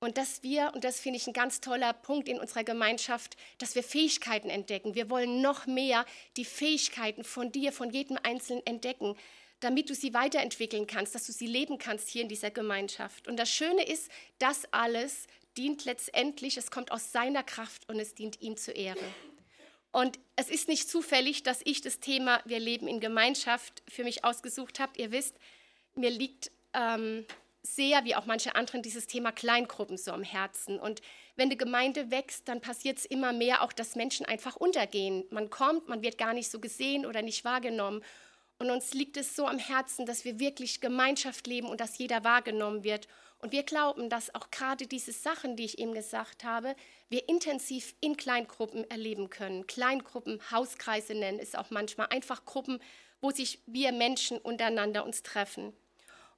und 0.00 0.18
dass 0.18 0.42
wir, 0.42 0.72
und 0.74 0.82
das 0.82 0.98
finde 0.98 1.18
ich 1.18 1.28
ein 1.28 1.32
ganz 1.32 1.60
toller 1.60 1.92
Punkt 1.92 2.28
in 2.28 2.40
unserer 2.40 2.64
Gemeinschaft, 2.64 3.36
dass 3.58 3.76
wir 3.76 3.84
Fähigkeiten 3.84 4.50
entdecken. 4.50 4.96
Wir 4.96 5.08
wollen 5.10 5.40
noch 5.40 5.66
mehr 5.66 6.04
die 6.36 6.44
Fähigkeiten 6.44 7.22
von 7.22 7.52
dir, 7.52 7.72
von 7.72 7.90
jedem 7.90 8.18
Einzelnen 8.22 8.66
entdecken, 8.66 9.16
damit 9.60 9.90
du 9.90 9.94
sie 9.94 10.12
weiterentwickeln 10.12 10.88
kannst, 10.88 11.14
dass 11.14 11.26
du 11.26 11.32
sie 11.32 11.46
leben 11.46 11.78
kannst 11.78 12.08
hier 12.08 12.22
in 12.22 12.28
dieser 12.28 12.50
Gemeinschaft. 12.50 13.28
Und 13.28 13.36
das 13.36 13.48
Schöne 13.48 13.84
ist, 13.84 14.10
das 14.40 14.64
alles 14.72 15.28
dient 15.56 15.84
letztendlich, 15.84 16.56
es 16.56 16.72
kommt 16.72 16.90
aus 16.90 17.12
seiner 17.12 17.44
Kraft 17.44 17.88
und 17.88 18.00
es 18.00 18.14
dient 18.14 18.40
ihm 18.40 18.56
zur 18.56 18.74
Ehre. 18.74 19.04
Und 19.92 20.18
es 20.36 20.48
ist 20.48 20.68
nicht 20.68 20.88
zufällig, 20.88 21.42
dass 21.42 21.60
ich 21.64 21.82
das 21.82 22.00
Thema 22.00 22.40
Wir 22.44 22.58
leben 22.58 22.88
in 22.88 22.98
Gemeinschaft 22.98 23.82
für 23.86 24.04
mich 24.04 24.24
ausgesucht 24.24 24.80
habe. 24.80 24.92
Ihr 24.96 25.12
wisst, 25.12 25.36
mir 25.94 26.10
liegt 26.10 26.50
ähm, 26.72 27.26
sehr, 27.62 28.04
wie 28.04 28.16
auch 28.16 28.26
manche 28.26 28.54
anderen, 28.54 28.82
dieses 28.82 29.06
Thema 29.06 29.32
Kleingruppen 29.32 29.98
so 29.98 30.12
am 30.12 30.22
Herzen. 30.24 30.80
Und 30.80 31.02
wenn 31.36 31.50
die 31.50 31.58
Gemeinde 31.58 32.10
wächst, 32.10 32.48
dann 32.48 32.60
passiert 32.60 32.98
es 32.98 33.04
immer 33.04 33.32
mehr 33.32 33.62
auch, 33.62 33.72
dass 33.72 33.94
Menschen 33.94 34.26
einfach 34.26 34.56
untergehen. 34.56 35.24
Man 35.30 35.50
kommt, 35.50 35.88
man 35.88 36.02
wird 36.02 36.18
gar 36.18 36.32
nicht 36.32 36.50
so 36.50 36.58
gesehen 36.58 37.06
oder 37.06 37.22
nicht 37.22 37.44
wahrgenommen. 37.44 38.02
Und 38.58 38.70
uns 38.70 38.94
liegt 38.94 39.16
es 39.16 39.36
so 39.36 39.46
am 39.46 39.58
Herzen, 39.58 40.06
dass 40.06 40.24
wir 40.24 40.38
wirklich 40.38 40.80
Gemeinschaft 40.80 41.46
leben 41.46 41.68
und 41.68 41.80
dass 41.80 41.98
jeder 41.98 42.24
wahrgenommen 42.24 42.84
wird. 42.84 43.08
Und 43.42 43.50
wir 43.50 43.64
glauben, 43.64 44.08
dass 44.08 44.34
auch 44.36 44.50
gerade 44.52 44.86
diese 44.86 45.10
Sachen, 45.10 45.56
die 45.56 45.64
ich 45.64 45.80
eben 45.80 45.92
gesagt 45.94 46.44
habe, 46.44 46.76
wir 47.08 47.28
intensiv 47.28 47.94
in 48.00 48.16
Kleingruppen 48.16 48.88
erleben 48.88 49.30
können. 49.30 49.66
Kleingruppen, 49.66 50.40
Hauskreise 50.52 51.14
nennen 51.14 51.40
es 51.40 51.56
auch 51.56 51.70
manchmal, 51.70 52.06
einfach 52.10 52.44
Gruppen, 52.44 52.78
wo 53.20 53.32
sich 53.32 53.60
wir 53.66 53.90
Menschen 53.90 54.38
untereinander 54.38 55.04
uns 55.04 55.24
treffen. 55.24 55.72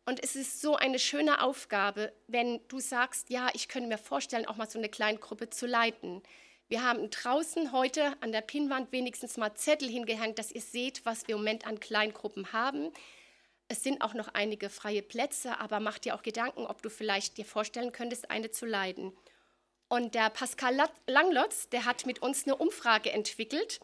Und 0.07 0.25
es 0.25 0.35
ist 0.35 0.63
so 0.63 0.77
eine 0.77 0.99
schöne 0.99 1.43
Aufgabe, 1.43 2.11
wenn 2.27 2.61
du 2.69 2.81
sagst, 2.81 3.29
ja, 3.29 3.49
ich 3.53 3.69
könnte 3.69 3.89
mir 3.89 3.99
vorstellen, 3.99 4.47
auch 4.47 4.57
mal 4.57 4.69
so 4.69 4.79
eine 4.79 4.89
Kleingruppe 4.89 5.51
zu 5.51 5.67
leiten. 5.67 6.23
Wir 6.69 6.83
haben 6.83 7.11
draußen 7.11 7.73
heute 7.73 8.15
an 8.23 8.33
der 8.33 8.41
Pinnwand 8.41 8.93
wenigstens 8.93 9.37
mal 9.37 9.55
Zettel 9.55 9.91
hingehängt, 9.91 10.39
dass 10.39 10.53
ihr 10.53 10.63
seht, 10.63 11.05
was 11.05 11.29
wir 11.29 11.35
im 11.35 11.43
Moment 11.43 11.67
an 11.67 11.81
Kleingruppen 11.81 12.55
haben. 12.55 12.91
Es 13.69 13.83
sind 13.83 14.03
auch 14.03 14.15
noch 14.15 14.29
einige 14.29 14.69
freie 14.69 15.03
Plätze, 15.03 15.59
aber 15.59 15.81
mach 15.81 15.99
dir 15.99 16.15
auch 16.15 16.23
Gedanken, 16.23 16.67
ob 16.67 16.83
du 16.83 16.91
vielleicht 16.91 17.39
dir 17.39 17.45
vorstellen 17.45 17.93
könntest, 17.93 18.31
eine 18.31 18.51
zu 18.51 18.67
leiten. 18.67 19.17
Und 19.89 20.15
der 20.15 20.31
Pascal 20.31 20.77
Langlotz, 21.07 21.69
der 21.69 21.85
hat 21.85 22.07
mit 22.07 22.21
uns 22.21 22.45
eine 22.45 22.57
Umfrage 22.57 23.13
entwickelt. 23.13 23.81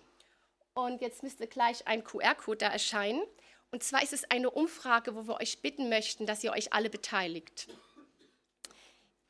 Und 0.75 1.01
jetzt 1.01 1.23
müsste 1.23 1.47
gleich 1.47 1.87
ein 1.87 2.05
QR-Code 2.05 2.59
da 2.59 2.69
erscheinen. 2.69 3.23
Und 3.71 3.83
zwar 3.83 4.03
ist 4.03 4.13
es 4.13 4.31
eine 4.31 4.51
Umfrage, 4.51 5.15
wo 5.15 5.27
wir 5.27 5.41
euch 5.41 5.63
bitten 5.63 5.89
möchten, 5.89 6.27
dass 6.27 6.43
ihr 6.43 6.53
euch 6.53 6.73
alle 6.73 6.91
beteiligt. 6.91 7.69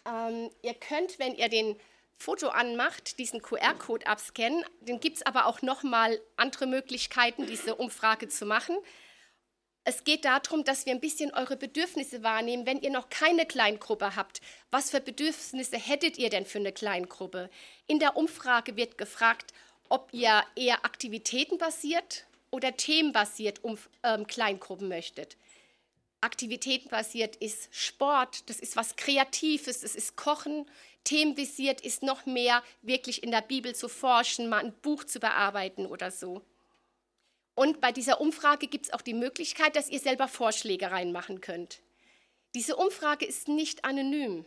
Ähm, 0.06 0.50
ihr 0.62 0.74
könnt, 0.74 1.18
wenn 1.18 1.34
ihr 1.34 1.48
den 1.48 1.78
Foto 2.16 2.48
anmacht, 2.48 3.18
diesen 3.18 3.40
QR-Code 3.40 4.06
abscannen. 4.06 4.64
Dann 4.82 5.00
gibt 5.00 5.16
es 5.16 5.22
aber 5.22 5.46
auch 5.46 5.62
nochmal 5.62 6.20
andere 6.36 6.66
Möglichkeiten, 6.66 7.46
diese 7.46 7.74
Umfrage 7.74 8.28
zu 8.28 8.46
machen. 8.46 8.76
Es 9.90 10.04
geht 10.04 10.24
darum, 10.24 10.62
dass 10.62 10.86
wir 10.86 10.92
ein 10.92 11.00
bisschen 11.00 11.34
eure 11.34 11.56
Bedürfnisse 11.56 12.22
wahrnehmen, 12.22 12.64
wenn 12.64 12.80
ihr 12.80 12.90
noch 12.90 13.10
keine 13.10 13.44
Kleingruppe 13.44 14.14
habt. 14.14 14.40
Was 14.70 14.88
für 14.92 15.00
Bedürfnisse 15.00 15.78
hättet 15.78 16.16
ihr 16.16 16.30
denn 16.30 16.46
für 16.46 16.60
eine 16.60 16.70
Kleingruppe? 16.70 17.50
In 17.88 17.98
der 17.98 18.16
Umfrage 18.16 18.76
wird 18.76 18.98
gefragt, 18.98 19.52
ob 19.88 20.10
ihr 20.12 20.44
eher 20.54 20.84
aktivitätenbasiert 20.84 22.26
oder 22.52 22.76
themenbasiert 22.76 23.64
um, 23.64 23.78
ähm, 24.04 24.28
Kleingruppen 24.28 24.86
möchtet. 24.86 25.36
Aktivitätenbasiert 26.20 27.34
ist 27.34 27.68
Sport, 27.74 28.48
das 28.48 28.60
ist 28.60 28.76
was 28.76 28.94
Kreatives, 28.94 29.80
das 29.80 29.96
ist 29.96 30.14
Kochen, 30.14 30.70
themenvisiert 31.02 31.80
ist 31.80 32.04
noch 32.04 32.26
mehr 32.26 32.62
wirklich 32.82 33.24
in 33.24 33.32
der 33.32 33.42
Bibel 33.42 33.74
zu 33.74 33.88
forschen, 33.88 34.48
mal 34.48 34.64
ein 34.64 34.72
Buch 34.82 35.02
zu 35.02 35.18
bearbeiten 35.18 35.84
oder 35.84 36.12
so. 36.12 36.42
Und 37.54 37.80
bei 37.80 37.92
dieser 37.92 38.20
Umfrage 38.20 38.66
gibt 38.66 38.86
es 38.86 38.92
auch 38.92 39.02
die 39.02 39.14
Möglichkeit, 39.14 39.76
dass 39.76 39.88
ihr 39.88 40.00
selber 40.00 40.28
Vorschläge 40.28 40.90
reinmachen 40.90 41.40
könnt. 41.40 41.80
Diese 42.54 42.76
Umfrage 42.76 43.26
ist 43.26 43.48
nicht 43.48 43.84
anonym. 43.84 44.44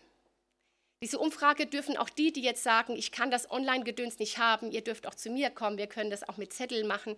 Diese 1.01 1.19
Umfrage 1.19 1.65
dürfen 1.65 1.97
auch 1.97 2.09
die, 2.09 2.31
die 2.31 2.41
jetzt 2.41 2.63
sagen, 2.63 2.95
ich 2.95 3.11
kann 3.11 3.29
das 3.29 3.51
Online-Gedöns 3.51 4.19
nicht 4.19 4.37
haben, 4.37 4.71
ihr 4.71 4.81
dürft 4.81 5.05
auch 5.05 5.15
zu 5.15 5.29
mir 5.29 5.49
kommen, 5.49 5.77
wir 5.77 5.87
können 5.87 6.09
das 6.09 6.27
auch 6.27 6.37
mit 6.37 6.53
Zettel 6.53 6.85
machen. 6.85 7.15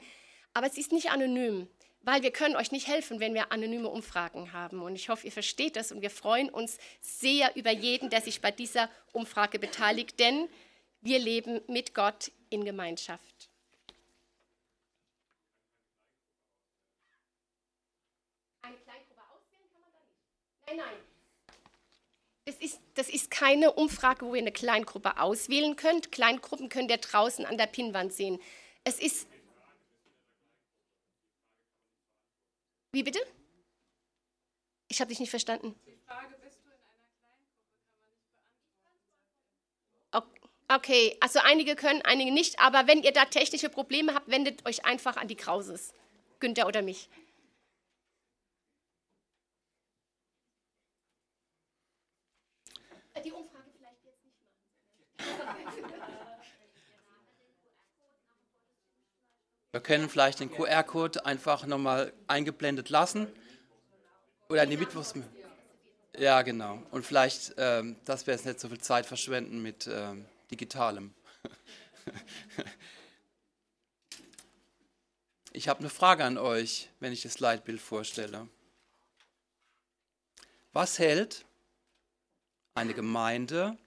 Aber 0.53 0.67
es 0.67 0.77
ist 0.77 0.91
nicht 0.91 1.11
anonym 1.11 1.67
weil 2.05 2.21
wir 2.21 2.31
können 2.31 2.55
euch 2.55 2.71
nicht 2.71 2.87
helfen, 2.87 3.19
wenn 3.19 3.33
wir 3.33 3.51
anonyme 3.51 3.89
Umfragen 3.89 4.53
haben. 4.53 4.81
Und 4.81 4.95
ich 4.95 5.09
hoffe, 5.09 5.25
ihr 5.25 5.31
versteht 5.31 5.75
das 5.75 5.91
und 5.91 6.01
wir 6.01 6.11
freuen 6.11 6.49
uns 6.49 6.77
sehr 7.01 7.55
über 7.55 7.71
jeden, 7.71 8.11
der 8.11 8.21
sich 8.21 8.41
bei 8.41 8.51
dieser 8.51 8.89
Umfrage 9.11 9.57
beteiligt, 9.57 10.19
denn 10.19 10.47
wir 11.01 11.17
leben 11.17 11.61
mit 11.67 11.95
Gott 11.95 12.31
in 12.51 12.63
Gemeinschaft. 12.63 13.49
Eine 18.61 18.77
Kleingruppe 18.77 19.21
auswählen 19.33 19.67
kann 19.73 19.81
man 19.81 19.91
da 19.91 19.99
nicht. 20.05 20.21
Nein, 20.67 20.77
nein. 20.77 20.97
Das 22.45 22.55
ist, 22.57 22.79
das 22.93 23.09
ist 23.09 23.31
keine 23.31 23.73
Umfrage, 23.73 24.25
wo 24.25 24.35
ihr 24.35 24.41
eine 24.41 24.51
Kleingruppe 24.51 25.19
auswählen 25.19 25.75
könnt. 25.75 26.11
Kleingruppen 26.11 26.69
könnt 26.69 26.91
ihr 26.91 26.97
draußen 26.97 27.45
an 27.45 27.57
der 27.57 27.65
Pinnwand 27.67 28.13
sehen. 28.13 28.39
Es 28.83 28.99
ist 28.99 29.27
Wie 32.95 33.03
bitte? 33.03 33.19
Ich 34.87 35.01
habe 35.01 35.09
dich 35.09 35.19
nicht 35.19 35.29
verstanden. 35.29 35.75
Die 35.85 35.97
Frage, 36.07 36.33
bist 36.41 36.59
du 36.63 36.69
in 36.69 36.71
einer 36.71 36.79
Kleingruppe, 36.79 37.19
kann 37.19 37.33
man 37.33 37.43
nicht 40.21 40.39
beantworten. 40.39 40.49
Okay, 40.69 41.17
also 41.19 41.39
einige 41.43 41.75
können, 41.75 42.01
einige 42.03 42.31
nicht, 42.31 42.57
aber 42.61 42.87
wenn 42.87 43.03
ihr 43.03 43.11
da 43.11 43.25
technische 43.25 43.67
Probleme 43.67 44.13
habt, 44.13 44.29
wendet 44.29 44.65
euch 44.65 44.85
einfach 44.85 45.17
an 45.17 45.27
die 45.27 45.35
Krauses, 45.35 45.93
Günther 46.39 46.67
oder 46.67 46.81
mich. 46.81 47.09
Die 53.21 53.31
Umfrage 53.33 53.71
vielleicht 53.77 54.05
jetzt 54.05 54.23
nicht 54.23 54.37
machen. 54.37 54.55
Wir 59.75 59.81
können 59.81 60.07
vielleicht 60.09 60.39
den 60.39 60.49
QR-Code 60.49 61.25
einfach 61.25 61.65
nochmal 61.65 62.13
eingeblendet 62.27 62.87
lassen. 62.87 63.27
Oder 64.47 64.65
die 64.65 64.77
Mittwochs. 64.77 65.13
Ja, 66.17 66.43
genau. 66.43 66.81
Und 66.91 67.05
vielleicht, 67.05 67.55
ähm, 67.57 67.97
dass 68.05 68.25
wir 68.25 68.33
jetzt 68.33 68.45
nicht 68.45 68.61
so 68.61 68.69
viel 68.69 68.79
Zeit 68.79 69.05
verschwenden 69.05 69.61
mit 69.61 69.85
ähm, 69.91 70.23
Digitalem. 70.49 71.13
ich 75.51 75.67
habe 75.67 75.81
eine 75.81 75.89
Frage 75.89 76.23
an 76.23 76.37
euch, 76.37 76.87
wenn 77.01 77.11
ich 77.11 77.23
das 77.23 77.41
Leitbild 77.41 77.81
vorstelle. 77.81 78.47
Was 80.71 80.99
hält 80.99 81.43
eine 82.75 82.93
Gemeinde 82.93 83.77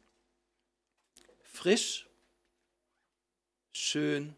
frisch, 1.45 2.07
schön 3.73 4.37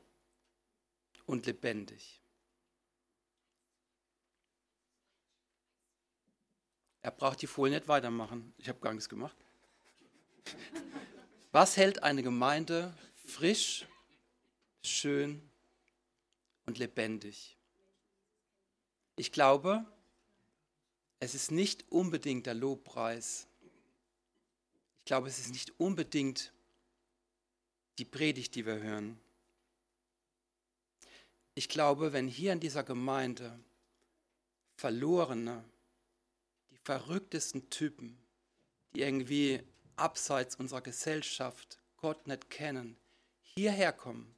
und 1.31 1.47
lebendig. 1.47 2.21
Er 7.03 7.13
braucht 7.13 7.41
die 7.41 7.47
Folie 7.47 7.77
nicht 7.77 7.87
weitermachen. 7.87 8.53
Ich 8.59 8.69
habe 8.69 8.81
gar 8.81 8.93
nichts 8.93 9.09
gemacht. 9.09 9.37
Was 11.53 11.77
hält 11.77 12.03
eine 12.03 12.25
Gemeinde 12.25 12.93
frisch, 13.15 13.87
schön 14.83 15.49
und 16.67 16.79
lebendig? 16.79 17.57
Ich 19.15 19.31
glaube, 19.31 19.87
es 21.21 21.35
ist 21.37 21.53
nicht 21.53 21.91
unbedingt 21.93 22.47
der 22.47 22.55
Lobpreis. 22.55 23.47
Ich 24.99 25.05
glaube, 25.05 25.29
es 25.29 25.39
ist 25.39 25.53
nicht 25.53 25.79
unbedingt 25.79 26.53
die 27.99 28.05
Predigt, 28.05 28.57
die 28.57 28.67
wir 28.67 28.81
hören. 28.81 29.21
Ich 31.61 31.69
glaube, 31.69 32.14
wenn 32.14 32.26
hier 32.26 32.55
in 32.55 32.61
dieser 32.61 32.83
Gemeinde 32.83 33.61
Verlorene, 34.76 35.62
die 36.71 36.79
verrücktesten 36.79 37.69
Typen, 37.69 38.19
die 38.95 39.02
irgendwie 39.02 39.61
abseits 39.95 40.57
unserer 40.57 40.81
Gesellschaft 40.81 41.79
Gott 41.99 42.26
nicht 42.26 42.49
kennen, 42.49 42.97
hierher 43.43 43.93
kommen, 43.93 44.35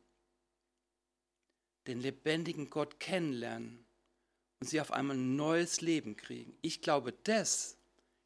den 1.86 2.00
lebendigen 2.00 2.70
Gott 2.70 2.98
kennenlernen 2.98 3.86
und 4.58 4.68
sie 4.68 4.80
auf 4.80 4.90
einmal 4.90 5.14
ein 5.14 5.36
neues 5.36 5.80
Leben 5.80 6.16
kriegen. 6.16 6.58
Ich 6.60 6.82
glaube, 6.82 7.12
das 7.12 7.76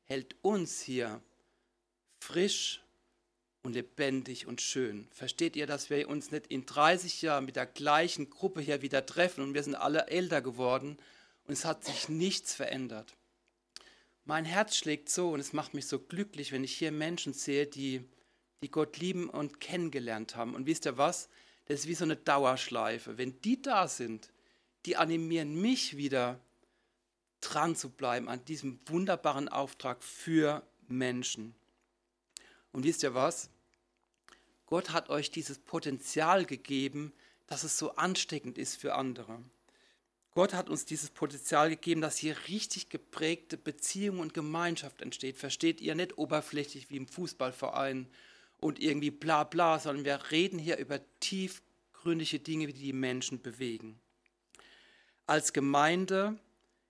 hält 0.04 0.36
uns 0.40 0.80
hier 0.80 1.20
frisch 2.18 2.82
und 3.66 3.72
lebendig 3.72 4.46
und 4.46 4.60
schön. 4.60 5.08
Versteht 5.10 5.56
ihr, 5.56 5.66
dass 5.66 5.90
wir 5.90 6.08
uns 6.08 6.30
nicht 6.30 6.46
in 6.46 6.66
30 6.66 7.20
Jahren 7.22 7.44
mit 7.44 7.56
der 7.56 7.66
gleichen 7.66 8.30
Gruppe 8.30 8.60
hier 8.60 8.80
wieder 8.80 9.04
treffen 9.04 9.42
und 9.42 9.54
wir 9.54 9.62
sind 9.62 9.74
alle 9.74 10.06
älter 10.06 10.40
geworden 10.40 10.96
und 11.46 11.52
es 11.52 11.64
hat 11.64 11.84
sich 11.84 12.08
nichts 12.08 12.54
verändert. 12.54 13.14
Mein 14.24 14.44
Herz 14.44 14.76
schlägt 14.76 15.08
so 15.08 15.30
und 15.30 15.40
es 15.40 15.52
macht 15.52 15.74
mich 15.74 15.86
so 15.86 15.98
glücklich, 15.98 16.52
wenn 16.52 16.64
ich 16.64 16.72
hier 16.72 16.92
Menschen 16.92 17.32
sehe, 17.32 17.66
die, 17.66 18.04
die 18.62 18.70
Gott 18.70 18.98
lieben 18.98 19.28
und 19.28 19.60
kennengelernt 19.60 20.36
haben. 20.36 20.54
Und 20.54 20.66
wisst 20.66 20.86
ihr 20.86 20.96
was? 20.96 21.28
Das 21.66 21.80
ist 21.80 21.88
wie 21.88 21.94
so 21.94 22.04
eine 22.04 22.16
Dauerschleife. 22.16 23.18
Wenn 23.18 23.40
die 23.42 23.60
da 23.60 23.88
sind, 23.88 24.30
die 24.84 24.96
animieren 24.96 25.60
mich 25.60 25.96
wieder 25.96 26.38
dran 27.40 27.74
zu 27.74 27.90
bleiben 27.90 28.28
an 28.28 28.44
diesem 28.44 28.78
wunderbaren 28.86 29.48
Auftrag 29.48 30.02
für 30.02 30.62
Menschen. 30.86 31.54
Und 32.72 32.84
wisst 32.84 33.02
ihr 33.02 33.14
was? 33.14 33.50
Gott 34.66 34.90
hat 34.90 35.08
euch 35.08 35.30
dieses 35.30 35.58
Potenzial 35.58 36.44
gegeben, 36.44 37.12
dass 37.46 37.64
es 37.64 37.78
so 37.78 37.92
ansteckend 37.94 38.58
ist 38.58 38.76
für 38.76 38.94
andere. 38.94 39.40
Gott 40.34 40.52
hat 40.52 40.68
uns 40.68 40.84
dieses 40.84 41.08
Potenzial 41.08 41.70
gegeben, 41.70 42.02
dass 42.02 42.18
hier 42.18 42.36
richtig 42.48 42.90
geprägte 42.90 43.56
Beziehung 43.56 44.18
und 44.18 44.34
Gemeinschaft 44.34 45.00
entsteht. 45.00 45.38
Versteht 45.38 45.80
ihr 45.80 45.94
nicht 45.94 46.18
oberflächlich 46.18 46.90
wie 46.90 46.96
im 46.96 47.06
Fußballverein 47.08 48.06
und 48.58 48.80
irgendwie 48.80 49.10
bla 49.10 49.44
bla, 49.44 49.78
sondern 49.78 50.04
wir 50.04 50.30
reden 50.30 50.58
hier 50.58 50.76
über 50.76 51.00
tiefgründige 51.20 52.40
Dinge, 52.40 52.66
die 52.66 52.74
die 52.74 52.92
Menschen 52.92 53.40
bewegen. 53.40 53.98
Als 55.26 55.52
Gemeinde 55.52 56.38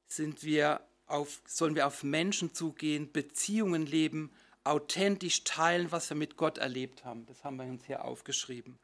sind 0.08 0.42
wir 0.42 0.80
auf, 1.06 1.40
sollen 1.46 1.76
wir 1.76 1.86
auf 1.86 2.02
Menschen 2.02 2.52
zugehen, 2.52 3.12
Beziehungen 3.12 3.86
leben, 3.86 4.32
authentisch 4.66 5.44
teilen, 5.44 5.92
was 5.92 6.10
wir 6.10 6.16
mit 6.16 6.36
Gott 6.36 6.58
erlebt 6.58 7.04
haben. 7.04 7.24
Das 7.26 7.44
haben 7.44 7.56
wir 7.56 7.64
uns 7.66 7.84
hier 7.86 8.04
aufgeschrieben. 8.04 8.78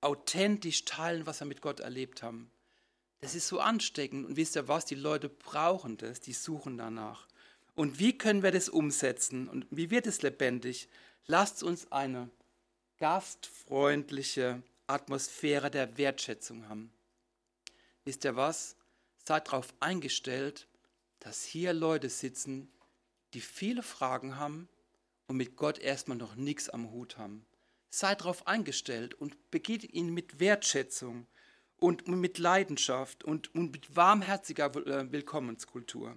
Authentisch 0.00 0.84
teilen, 0.84 1.26
was 1.26 1.40
wir 1.40 1.46
mit 1.46 1.60
Gott 1.60 1.80
erlebt 1.80 2.22
haben. 2.22 2.50
Das 3.20 3.34
ist 3.34 3.48
so 3.48 3.60
ansteckend. 3.60 4.26
Und 4.26 4.36
wisst 4.36 4.56
ihr 4.56 4.68
was? 4.68 4.84
Die 4.84 4.94
Leute 4.94 5.28
brauchen 5.28 5.96
das, 5.96 6.20
die 6.20 6.32
suchen 6.32 6.76
danach. 6.76 7.26
Und 7.74 7.98
wie 7.98 8.16
können 8.16 8.42
wir 8.42 8.50
das 8.50 8.68
umsetzen? 8.68 9.48
Und 9.48 9.66
wie 9.70 9.90
wird 9.90 10.06
es 10.06 10.22
lebendig? 10.22 10.88
Lasst 11.26 11.62
uns 11.62 11.90
eine 11.92 12.30
gastfreundliche 12.98 14.62
Atmosphäre 14.88 15.70
der 15.70 15.96
Wertschätzung 15.98 16.68
haben. 16.68 16.92
Wisst 18.04 18.24
ihr 18.24 18.34
was? 18.34 18.76
Seid 19.24 19.48
darauf 19.48 19.72
eingestellt, 19.78 20.66
dass 21.20 21.44
hier 21.44 21.72
Leute 21.72 22.08
sitzen, 22.08 22.72
die 23.34 23.40
viele 23.40 23.82
Fragen 23.82 24.36
haben 24.36 24.68
und 25.28 25.36
mit 25.36 25.56
Gott 25.56 25.78
erstmal 25.78 26.16
noch 26.16 26.34
nichts 26.34 26.68
am 26.68 26.90
Hut 26.90 27.16
haben. 27.16 27.46
Seid 27.90 28.22
darauf 28.22 28.46
eingestellt 28.46 29.14
und 29.14 29.50
begeht 29.50 29.84
ihn 29.84 30.12
mit 30.12 30.40
Wertschätzung 30.40 31.26
und 31.78 32.08
mit 32.08 32.38
Leidenschaft 32.38 33.22
und, 33.22 33.54
mit 33.54 33.94
warmherziger 33.94 34.74
äh, 34.74 35.12
Willkommenskultur. 35.12 36.16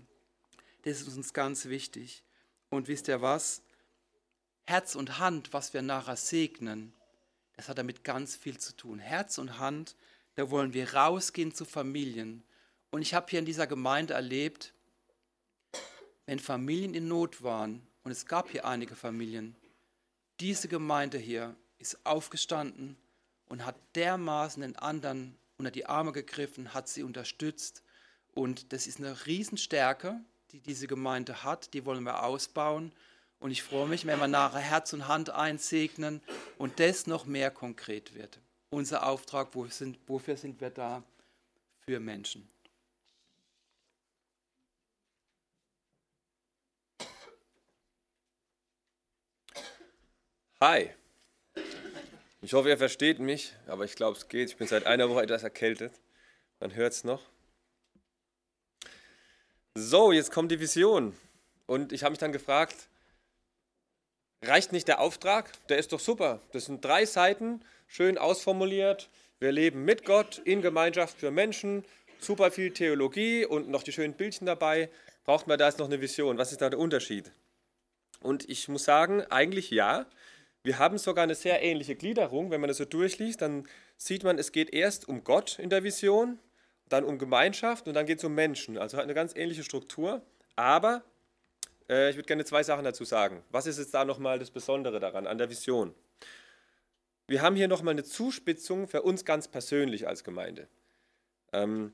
Das 0.84 1.01
ist 1.01 1.15
uns 1.15 1.34
ganz 1.34 1.65
wichtig. 1.65 2.24
Und 2.70 2.88
wisst 2.88 3.08
ihr 3.08 3.22
was? 3.22 3.62
Herz 4.65 4.96
und 4.96 5.20
Hand, 5.20 5.53
was 5.53 5.74
wir 5.74 5.82
nachher 5.82 6.15
segnen, 6.15 6.94
das 7.58 7.70
hat 7.70 7.77
damit 7.77 8.03
ganz 8.03 8.36
viel 8.36 8.58
zu 8.58 8.75
tun. 8.75 9.00
Herz 9.00 9.38
und 9.38 9.60
Hand, 9.60 9.96
da 10.36 10.50
wollen 10.50 10.74
wir 10.74 10.94
rausgehen 10.94 11.53
zu 11.53 11.65
Familien. 11.65 12.44
Und 12.89 13.01
ich 13.01 13.13
habe 13.13 13.27
hier 13.30 13.39
in 13.39 13.46
dieser 13.46 13.68
Gemeinde 13.68 14.13
erlebt, 14.13 14.74
wenn 16.25 16.39
Familien 16.39 16.94
in 16.94 17.08
Not 17.08 17.44
waren, 17.44 17.86
und 18.03 18.12
es 18.12 18.25
gab 18.25 18.50
hier 18.50 18.65
einige 18.65 18.96
Familien, 18.96 19.55
diese 20.39 20.67
Gemeinde 20.67 21.17
hier 21.17 21.55
ist 21.77 22.05
aufgestanden 22.05 22.98
und 23.46 23.65
hat 23.65 23.75
dermaßen 23.96 24.62
den 24.62 24.75
anderen 24.75 25.38
unter 25.58 25.72
die 25.72 25.86
Arme 25.86 26.12
gegriffen, 26.12 26.74
hat 26.74 26.88
sie 26.88 27.03
unterstützt. 27.03 27.84
Und 28.34 28.74
das 28.74 28.88
ist 28.88 29.00
eine 29.00 29.25
Riesenstärke, 29.25 30.20
die 30.51 30.60
diese 30.60 30.88
Gemeinde 30.88 31.43
hat. 31.43 31.74
Die 31.74 31.86
wollen 31.86 32.03
wir 32.03 32.24
ausbauen. 32.24 32.91
Und 33.39 33.51
ich 33.51 33.62
freue 33.62 33.88
mich, 33.88 34.05
wenn 34.05 34.20
wir 34.20 34.27
nachher 34.27 34.60
Herz 34.60 34.93
und 34.93 35.08
Hand 35.08 35.29
einsegnen 35.29 36.22
und 36.58 36.79
das 36.79 37.08
noch 37.08 37.25
mehr 37.25 37.51
konkret 37.51 38.15
wird. 38.15 38.39
Unser 38.72 39.05
Auftrag, 39.05 39.50
wofür 39.53 40.38
sind 40.38 40.62
wir 40.62 40.70
da? 40.70 41.03
Für 41.86 42.00
Menschen. 42.00 42.50
Hi. 50.62 50.91
Ich 52.44 52.53
hoffe, 52.53 52.70
ihr 52.70 52.77
versteht 52.77 53.18
mich, 53.18 53.56
aber 53.65 53.84
ich 53.84 53.96
glaube, 53.96 54.15
es 54.15 54.27
geht. 54.27 54.50
Ich 54.50 54.58
bin 54.58 54.68
seit 54.68 54.86
einer 54.86 55.10
Woche 55.10 55.24
etwas 55.24 55.41
erkältet. 55.41 55.91
Man 56.60 56.75
hört 56.75 56.94
es 56.94 57.03
noch. 57.03 57.24
So, 59.74 60.12
jetzt 60.12 60.32
kommt 60.32 60.51
die 60.51 60.60
Vision. 60.60 61.18
Und 61.65 61.91
ich 61.91 62.03
habe 62.03 62.12
mich 62.12 62.20
dann 62.20 62.32
gefragt, 62.32 62.75
reicht 64.44 64.72
nicht 64.72 64.88
der 64.88 65.00
Auftrag? 65.00 65.51
Der 65.70 65.80
ist 65.80 65.94
doch 65.94 66.00
super. 66.00 66.44
Das 66.51 66.65
sind 66.65 66.86
drei 66.86 67.08
Seiten, 67.08 67.65
schön 67.88 68.20
ausformuliert. 68.20 69.10
Wir 69.39 69.51
leben 69.51 69.84
mit 69.84 70.06
Gott 70.06 70.38
in 70.46 70.62
Gemeinschaft 70.62 71.18
für 71.18 71.32
Menschen. 71.32 71.84
Super 72.20 72.51
viel 72.51 72.72
Theologie 72.72 73.48
und 73.48 73.68
noch 73.68 73.82
die 73.82 73.94
schönen 73.94 74.13
Bildchen 74.13 74.46
dabei. 74.46 74.91
Braucht 75.24 75.48
man 75.48 75.58
da 75.58 75.65
jetzt 75.65 75.80
noch 75.80 75.88
eine 75.88 76.01
Vision? 76.01 76.38
Was 76.38 76.51
ist 76.51 76.62
da 76.62 76.70
der 76.70 76.77
Unterschied? 76.77 77.32
Und 78.20 78.48
ich 78.48 78.68
muss 78.68 78.84
sagen, 78.84 79.24
eigentlich 79.32 79.72
ja. 79.72 80.06
Wir 80.63 80.77
haben 80.77 80.98
sogar 80.98 81.24
eine 81.24 81.36
sehr 81.36 81.63
ähnliche 81.63 81.96
Gliederung. 81.96 82.51
Wenn 82.51 82.62
man 82.62 82.68
das 82.68 82.77
so 82.77 82.86
durchliest, 82.86 83.42
dann 83.42 83.68
sieht 83.98 84.24
man, 84.24 84.38
es 84.38 84.51
geht 84.51 84.74
erst 84.74 85.07
um 85.07 85.24
Gott 85.24 85.57
in 85.57 85.70
der 85.70 85.83
Vision, 85.83 86.40
dann 86.88 87.03
um 87.03 87.18
Gemeinschaft 87.18 87.88
und 87.88 87.96
dann 87.96 88.05
geht 88.05 88.20
es 88.20 88.24
um 88.24 88.36
Menschen. 88.36 88.77
Also 88.77 88.98
hat 88.98 89.03
eine 89.03 89.14
ganz 89.14 89.36
ähnliche 89.36 89.64
Struktur. 89.64 90.22
Aber 90.55 91.03
äh, 91.90 92.09
ich 92.09 92.16
würde 92.16 92.27
gerne 92.27 92.46
zwei 92.46 92.64
Sachen 92.64 92.83
dazu 92.83 93.05
sagen. 93.05 93.44
Was 93.50 93.66
ist 93.66 93.79
jetzt 93.79 93.94
da 93.94 94.05
nochmal 94.05 94.38
das 94.38 94.51
Besondere 94.51 95.00
daran, 95.00 95.25
an 95.25 95.38
der 95.38 95.50
Vision? 95.50 95.96
Wir 97.27 97.42
haben 97.42 97.55
hier 97.55 97.68
nochmal 97.68 97.94
eine 97.94 98.03
Zuspitzung 98.03 98.88
für 98.88 99.01
uns 99.01 99.25
ganz 99.25 99.48
persönlich 99.48 100.07
als 100.07 100.24
Gemeinde. 100.24 100.68
Ähm, 101.53 101.94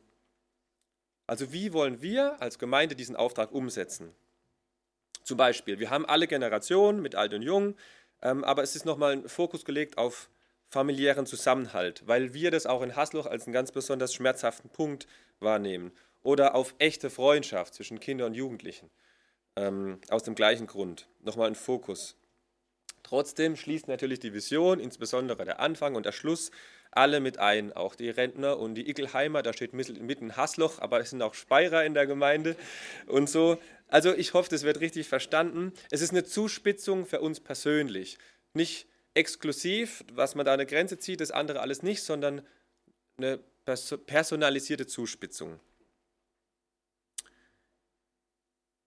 also 1.25 1.53
wie 1.53 1.73
wollen 1.73 2.01
wir 2.01 2.41
als 2.41 2.57
Gemeinde 2.57 2.95
diesen 2.95 3.15
Auftrag 3.15 3.51
umsetzen? 3.51 4.13
Zum 5.23 5.37
Beispiel, 5.37 5.77
wir 5.79 5.89
haben 5.89 6.05
alle 6.05 6.25
Generationen 6.25 7.01
mit 7.01 7.15
alt 7.15 7.33
und 7.33 7.41
jung, 7.41 7.75
ähm, 8.21 8.43
aber 8.43 8.63
es 8.63 8.75
ist 8.75 8.85
nochmal 8.85 9.13
ein 9.13 9.29
Fokus 9.29 9.65
gelegt 9.65 9.97
auf 9.97 10.29
familiären 10.69 11.25
Zusammenhalt, 11.25 12.03
weil 12.07 12.33
wir 12.33 12.51
das 12.51 12.65
auch 12.65 12.81
in 12.81 12.95
Hasloch 12.95 13.25
als 13.25 13.45
einen 13.45 13.53
ganz 13.53 13.71
besonders 13.71 14.13
schmerzhaften 14.13 14.69
Punkt 14.69 15.07
wahrnehmen. 15.39 15.91
Oder 16.23 16.55
auf 16.55 16.75
echte 16.79 17.09
Freundschaft 17.09 17.73
zwischen 17.73 17.99
Kindern 17.99 18.27
und 18.27 18.33
Jugendlichen. 18.33 18.89
Ähm, 19.55 20.01
aus 20.09 20.23
dem 20.23 20.35
gleichen 20.35 20.67
Grund. 20.67 21.07
Nochmal 21.21 21.47
ein 21.47 21.55
Fokus. 21.55 22.15
Trotzdem 23.03 23.55
schließt 23.55 23.87
natürlich 23.87 24.19
die 24.19 24.33
Vision, 24.33 24.81
insbesondere 24.81 25.45
der 25.45 25.61
Anfang 25.61 25.95
und 25.95 26.05
der 26.05 26.11
Schluss, 26.11 26.51
alle 26.91 27.19
mit 27.19 27.39
ein. 27.39 27.73
Auch 27.73 27.95
die 27.95 28.09
Rentner 28.09 28.57
und 28.59 28.75
die 28.75 28.89
Ickelheimer, 28.89 29.43
da 29.43 29.53
steht 29.53 29.73
mitten 29.73 30.35
Hasloch, 30.35 30.79
aber 30.79 30.99
es 30.99 31.11
sind 31.11 31.21
auch 31.21 31.33
Speyerer 31.33 31.85
in 31.85 31.93
der 31.93 32.07
Gemeinde 32.07 32.55
und 33.07 33.29
so. 33.29 33.59
Also 33.87 34.13
ich 34.13 34.33
hoffe, 34.33 34.49
das 34.49 34.63
wird 34.63 34.79
richtig 34.79 35.07
verstanden. 35.07 35.73
Es 35.91 36.01
ist 36.01 36.11
eine 36.11 36.23
Zuspitzung 36.23 37.05
für 37.05 37.21
uns 37.21 37.39
persönlich. 37.39 38.17
Nicht 38.53 38.87
exklusiv, 39.13 40.03
was 40.13 40.35
man 40.35 40.45
da 40.45 40.53
eine 40.53 40.65
Grenze 40.65 40.97
zieht, 40.97 41.21
das 41.21 41.31
andere 41.31 41.61
alles 41.61 41.83
nicht, 41.83 42.03
sondern 42.03 42.45
eine 43.17 43.39
personalisierte 44.05 44.87
Zuspitzung. 44.87 45.59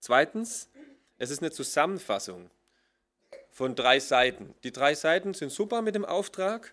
Zweitens, 0.00 0.70
es 1.18 1.30
ist 1.30 1.42
eine 1.42 1.50
Zusammenfassung 1.50 2.50
von 3.50 3.74
drei 3.74 4.00
Seiten. 4.00 4.54
Die 4.64 4.72
drei 4.72 4.94
Seiten 4.94 5.34
sind 5.34 5.52
super 5.52 5.82
mit 5.82 5.94
dem 5.94 6.04
Auftrag. 6.04 6.72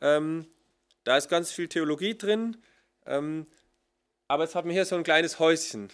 Ähm, 0.00 0.46
da 1.04 1.16
ist 1.16 1.28
ganz 1.28 1.50
viel 1.50 1.68
Theologie 1.68 2.16
drin. 2.16 2.56
Ähm, 3.06 3.46
aber 4.28 4.44
jetzt 4.44 4.54
haben 4.54 4.68
wir 4.68 4.74
hier 4.74 4.84
so 4.84 4.96
ein 4.96 5.02
kleines 5.02 5.38
Häuschen. 5.38 5.90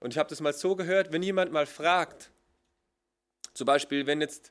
Und 0.00 0.12
ich 0.12 0.18
habe 0.18 0.28
das 0.28 0.40
mal 0.40 0.52
so 0.52 0.76
gehört, 0.76 1.12
wenn 1.12 1.22
jemand 1.22 1.52
mal 1.52 1.66
fragt, 1.66 2.30
zum 3.54 3.66
Beispiel, 3.66 4.06
wenn 4.06 4.20
jetzt 4.20 4.50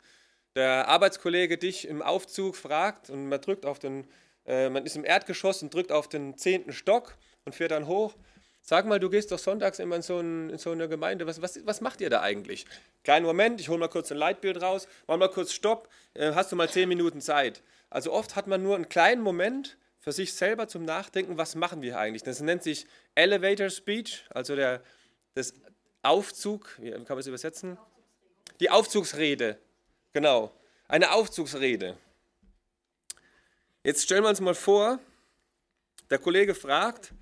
der 0.56 0.88
Arbeitskollege 0.88 1.58
dich 1.58 1.88
im 1.88 2.02
Aufzug 2.02 2.56
fragt 2.56 3.10
und 3.10 3.30
man 3.30 3.42
drückt 3.42 3.66
auf 3.66 3.80
den, 3.80 4.08
äh, 4.46 4.70
man 4.70 4.86
ist 4.86 4.96
im 4.96 5.06
Erdgeschoss 5.06 5.64
und 5.64 5.74
drückt 5.74 5.92
auf 5.92 6.08
den 6.08 6.38
zehnten 6.38 6.74
Stock 6.74 7.18
und 7.46 7.56
fährt 7.56 7.72
dann 7.72 7.88
hoch. 7.88 8.16
Sag 8.62 8.86
mal, 8.86 9.00
du 9.00 9.10
gehst 9.10 9.32
doch 9.32 9.40
sonntags 9.40 9.80
immer 9.80 9.96
in 9.96 10.02
so, 10.04 10.20
ein, 10.20 10.52
in 10.52 10.58
so 10.58 10.72
eine 10.72 10.88
Gemeinde. 10.88 11.26
Was, 11.26 11.42
was, 11.42 11.66
was 11.66 11.82
macht 11.82 12.00
ihr 12.00 12.12
da 12.12 12.22
eigentlich? 12.22 12.66
Kleinen 13.04 13.26
Moment, 13.26 13.60
ich 13.60 13.70
hole 13.70 13.80
mal 13.80 13.88
kurz 13.88 14.12
ein 14.12 14.18
Leitbild 14.18 14.62
raus, 14.62 14.88
mach 15.08 15.18
mal 15.18 15.30
kurz 15.30 15.52
Stopp, 15.52 15.90
äh, 16.14 16.34
hast 16.34 16.52
du 16.52 16.56
mal 16.56 16.70
zehn 16.70 16.88
Minuten 16.88 17.22
Zeit. 17.22 17.64
Also 17.90 18.14
oft 18.14 18.36
hat 18.36 18.48
man 18.48 18.62
nur 18.62 18.76
einen 18.76 18.88
kleinen 18.88 19.22
Moment 19.22 19.78
für 20.02 20.12
sich 20.12 20.34
selber 20.34 20.68
zum 20.68 20.84
Nachdenken, 20.84 21.38
was 21.38 21.56
machen 21.56 21.82
wir 21.84 21.98
eigentlich. 21.98 22.24
Das 22.24 22.42
nennt 22.42 22.64
sich 22.64 22.88
Elevator 23.14 23.70
Speech, 23.70 24.26
also 24.30 24.56
der, 24.56 24.84
das 25.36 25.54
Aufzug, 26.02 26.76
wie 26.80 26.92
kann 26.92 27.06
man 27.08 27.20
es 27.20 27.28
übersetzen? 27.28 27.78
Die 28.60 28.72
Aufzugsrede, 28.72 29.60
genau, 30.12 30.52
eine 30.88 31.12
Aufzugsrede. 31.12 31.98
Jetzt 33.84 34.04
stellen 34.04 34.24
wir 34.24 34.30
uns 34.30 34.42
mal 34.42 34.56
vor, 34.56 35.00
der 36.10 36.18
Kollege 36.18 36.56
fragt 36.56 37.14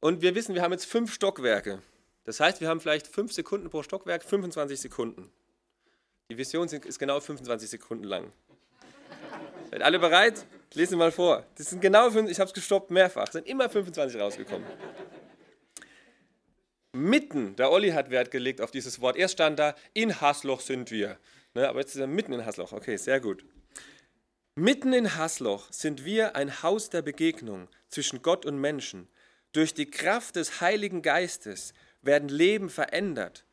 und 0.00 0.22
wir 0.22 0.34
wissen, 0.34 0.56
wir 0.56 0.62
haben 0.62 0.72
jetzt 0.72 0.86
fünf 0.86 1.14
Stockwerke. 1.14 1.82
Das 2.24 2.40
heißt, 2.40 2.60
wir 2.60 2.68
haben 2.68 2.80
vielleicht 2.80 3.06
fünf 3.06 3.32
Sekunden 3.32 3.70
pro 3.70 3.84
Stockwerk, 3.84 4.24
25 4.24 4.80
Sekunden. 4.80 5.32
Die 6.30 6.36
Vision 6.36 6.66
ist 6.66 6.98
genau 6.98 7.20
25 7.20 7.70
Sekunden 7.70 8.04
lang. 8.04 8.32
Seid 9.70 9.82
alle 9.82 10.00
bereit? 10.00 10.46
Lesen 10.74 10.98
mal 10.98 11.12
vor. 11.12 11.44
Das 11.56 11.70
sind 11.70 11.80
genau 11.80 12.10
fünf, 12.10 12.30
ich 12.30 12.40
habe 12.40 12.48
es 12.48 12.54
gestoppt 12.54 12.90
mehrfach, 12.90 13.30
sind 13.30 13.46
immer 13.46 13.68
25 13.68 14.20
rausgekommen 14.20 14.66
mitten, 16.92 17.56
der 17.56 17.70
Olli 17.70 17.90
hat 17.90 18.10
Wert 18.10 18.30
gelegt 18.30 18.60
auf 18.60 18.70
dieses 18.70 19.00
Wort. 19.00 19.16
Erst 19.16 19.34
stand 19.34 19.58
da, 19.58 19.74
in 19.94 20.20
Hasloch 20.20 20.60
sind 20.60 20.90
wir. 20.90 21.18
Ne, 21.54 21.68
aber 21.68 21.80
jetzt 21.80 21.94
ist 21.94 22.00
er 22.00 22.06
mitten 22.06 22.32
in 22.32 22.44
Hasloch. 22.44 22.72
Okay, 22.72 22.96
sehr 22.96 23.20
gut. 23.20 23.44
Mitten 24.54 24.92
in 24.92 25.16
Hasloch 25.16 25.72
sind 25.72 26.04
wir 26.04 26.36
ein 26.36 26.62
Haus 26.62 26.90
der 26.90 27.02
Begegnung 27.02 27.68
zwischen 27.88 28.22
Gott 28.22 28.44
und 28.44 28.58
Menschen. 28.58 29.08
Durch 29.52 29.74
die 29.74 29.90
Kraft 29.90 30.36
des 30.36 30.60
Heiligen 30.60 31.02
Geistes 31.02 31.72
werden 32.02 32.28
Leben 32.28 32.68
verändert. 32.68 33.44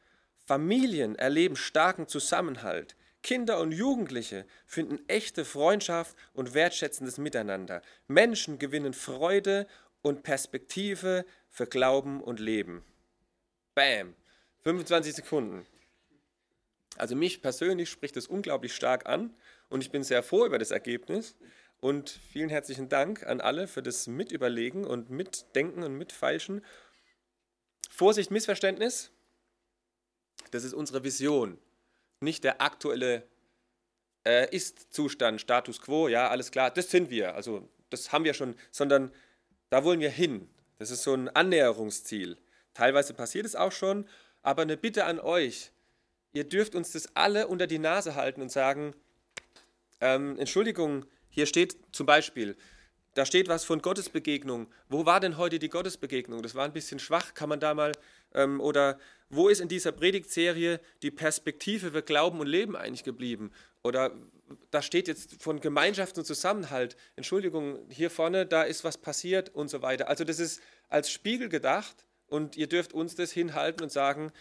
Familien 0.46 1.16
erleben 1.16 1.56
starken 1.56 2.08
Zusammenhalt. 2.08 2.96
Kinder 3.22 3.60
und 3.60 3.72
Jugendliche 3.72 4.46
finden 4.66 5.00
echte 5.08 5.46
Freundschaft 5.46 6.16
und 6.34 6.54
wertschätzendes 6.54 7.18
Miteinander. 7.18 7.82
Menschen 8.08 8.60
gewinnen 8.60 8.94
Freude 8.94 9.68
und 10.02 10.24
Perspektive 10.24 11.26
für 11.50 11.68
Glauben 11.68 12.22
und 12.22 12.40
Leben. 12.40 12.84
Bam. 13.76 14.16
25 14.64 15.16
Sekunden. 15.16 15.66
Also 16.98 17.16
mich 17.16 17.42
persönlich 17.42 17.90
spricht 17.90 18.16
das 18.16 18.28
unglaublich 18.28 18.76
stark 18.76 19.06
an 19.06 19.34
und 19.70 19.82
ich 19.82 19.92
bin 19.92 20.04
sehr 20.04 20.24
froh 20.24 20.46
über 20.46 20.60
das 20.60 20.72
Ergebnis. 20.72 21.36
Und 21.82 22.10
vielen 22.10 22.50
herzlichen 22.50 22.90
Dank 22.90 23.26
an 23.26 23.40
alle 23.40 23.68
für 23.68 23.82
das 23.82 24.08
Mitüberlegen 24.08 24.84
und 24.84 25.10
Mitdenken 25.10 25.84
und 25.84 25.98
Mitfeilschen. 25.98 26.66
Vorsicht, 27.90 28.32
Missverständnis. 28.32 29.12
Das 30.52 30.66
ist 30.66 30.74
unsere 30.74 31.06
Vision, 31.06 31.58
nicht 32.22 32.44
der 32.44 32.62
aktuelle 32.62 33.24
äh, 34.26 34.54
Ist-Zustand, 34.56 35.42
Status 35.42 35.82
quo. 35.82 36.08
Ja, 36.08 36.30
alles 36.30 36.52
klar, 36.52 36.72
das 36.72 36.90
sind 36.90 37.10
wir. 37.10 37.36
Also 37.36 37.68
das 37.90 38.12
haben 38.12 38.24
wir 38.24 38.34
schon, 38.34 38.56
sondern 38.72 39.12
da 39.70 39.84
wollen 39.84 40.00
wir 40.00 40.10
hin. 40.10 40.50
Das 40.78 40.92
ist 40.92 41.04
so 41.04 41.14
ein 41.14 41.30
Annäherungsziel. 41.30 42.38
Teilweise 42.74 43.14
passiert 43.14 43.46
es 43.46 43.56
auch 43.56 43.72
schon, 43.72 44.08
aber 44.42 44.62
eine 44.62 44.78
Bitte 44.78 45.06
an 45.06 45.20
euch. 45.20 45.72
Ihr 46.32 46.44
dürft 46.44 46.76
uns 46.76 46.92
das 46.92 47.16
alle 47.16 47.48
unter 47.48 47.68
die 47.68 47.80
Nase 47.80 48.16
halten 48.16 48.42
und 48.42 48.52
sagen, 48.52 48.94
ähm, 50.00 50.38
Entschuldigung, 50.38 51.06
hier 51.30 51.46
steht 51.46 51.78
zum 51.92 52.06
Beispiel, 52.06 52.56
da 53.16 53.26
steht 53.26 53.48
was 53.48 53.66
von 53.66 53.82
Gottesbegegnung. 53.82 54.68
Wo 54.88 55.06
war 55.06 55.20
denn 55.20 55.38
heute 55.38 55.60
die 55.60 55.70
Gottesbegegnung? 55.70 56.42
Das 56.42 56.56
war 56.56 56.66
ein 56.66 56.74
bisschen 56.74 57.00
schwach, 57.00 57.34
kann 57.34 57.50
man 57.50 57.60
da 57.60 57.74
mal, 57.74 57.92
ähm, 58.34 58.60
oder 58.62 59.00
wo 59.30 59.48
ist 59.48 59.62
in 59.62 59.68
dieser 59.68 59.92
Predigtserie 59.92 60.80
die 61.04 61.12
Perspektive 61.12 61.92
für 61.92 62.02
Glauben 62.02 62.40
und 62.40 62.48
Leben 62.48 62.76
eigentlich 62.76 63.04
geblieben? 63.04 63.52
Oder 63.84 64.12
da 64.72 64.82
steht 64.82 65.08
jetzt 65.08 65.42
von 65.42 65.62
Gemeinschaft 65.62 66.18
und 66.18 66.26
Zusammenhalt. 66.26 66.98
Entschuldigung, 67.16 67.80
hier 67.90 68.10
vorne, 68.10 68.46
da 68.46 68.64
ist 68.64 68.84
was 68.84 68.98
passiert 68.98 69.50
und 69.54 69.70
so 69.70 69.82
weiter. 69.82 70.10
Also 70.10 70.24
das 70.24 70.40
ist 70.40 70.62
als 70.90 71.12
Spiegel 71.12 71.50
gedacht 71.50 72.06
und 72.28 72.58
ihr 72.58 72.68
dürft 72.68 72.94
uns 72.94 73.16
das 73.16 73.32
hinhalten 73.32 73.84
und 73.84 73.92
sagen, 73.92 74.32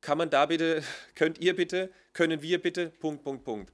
kann 0.00 0.18
man 0.18 0.30
da 0.30 0.46
bitte, 0.46 0.82
könnt 1.14 1.38
ihr 1.38 1.54
bitte, 1.54 1.92
können 2.12 2.42
wir 2.42 2.60
bitte, 2.60 2.90
Punkt, 2.90 3.22
Punkt, 3.22 3.44
Punkt. 3.44 3.72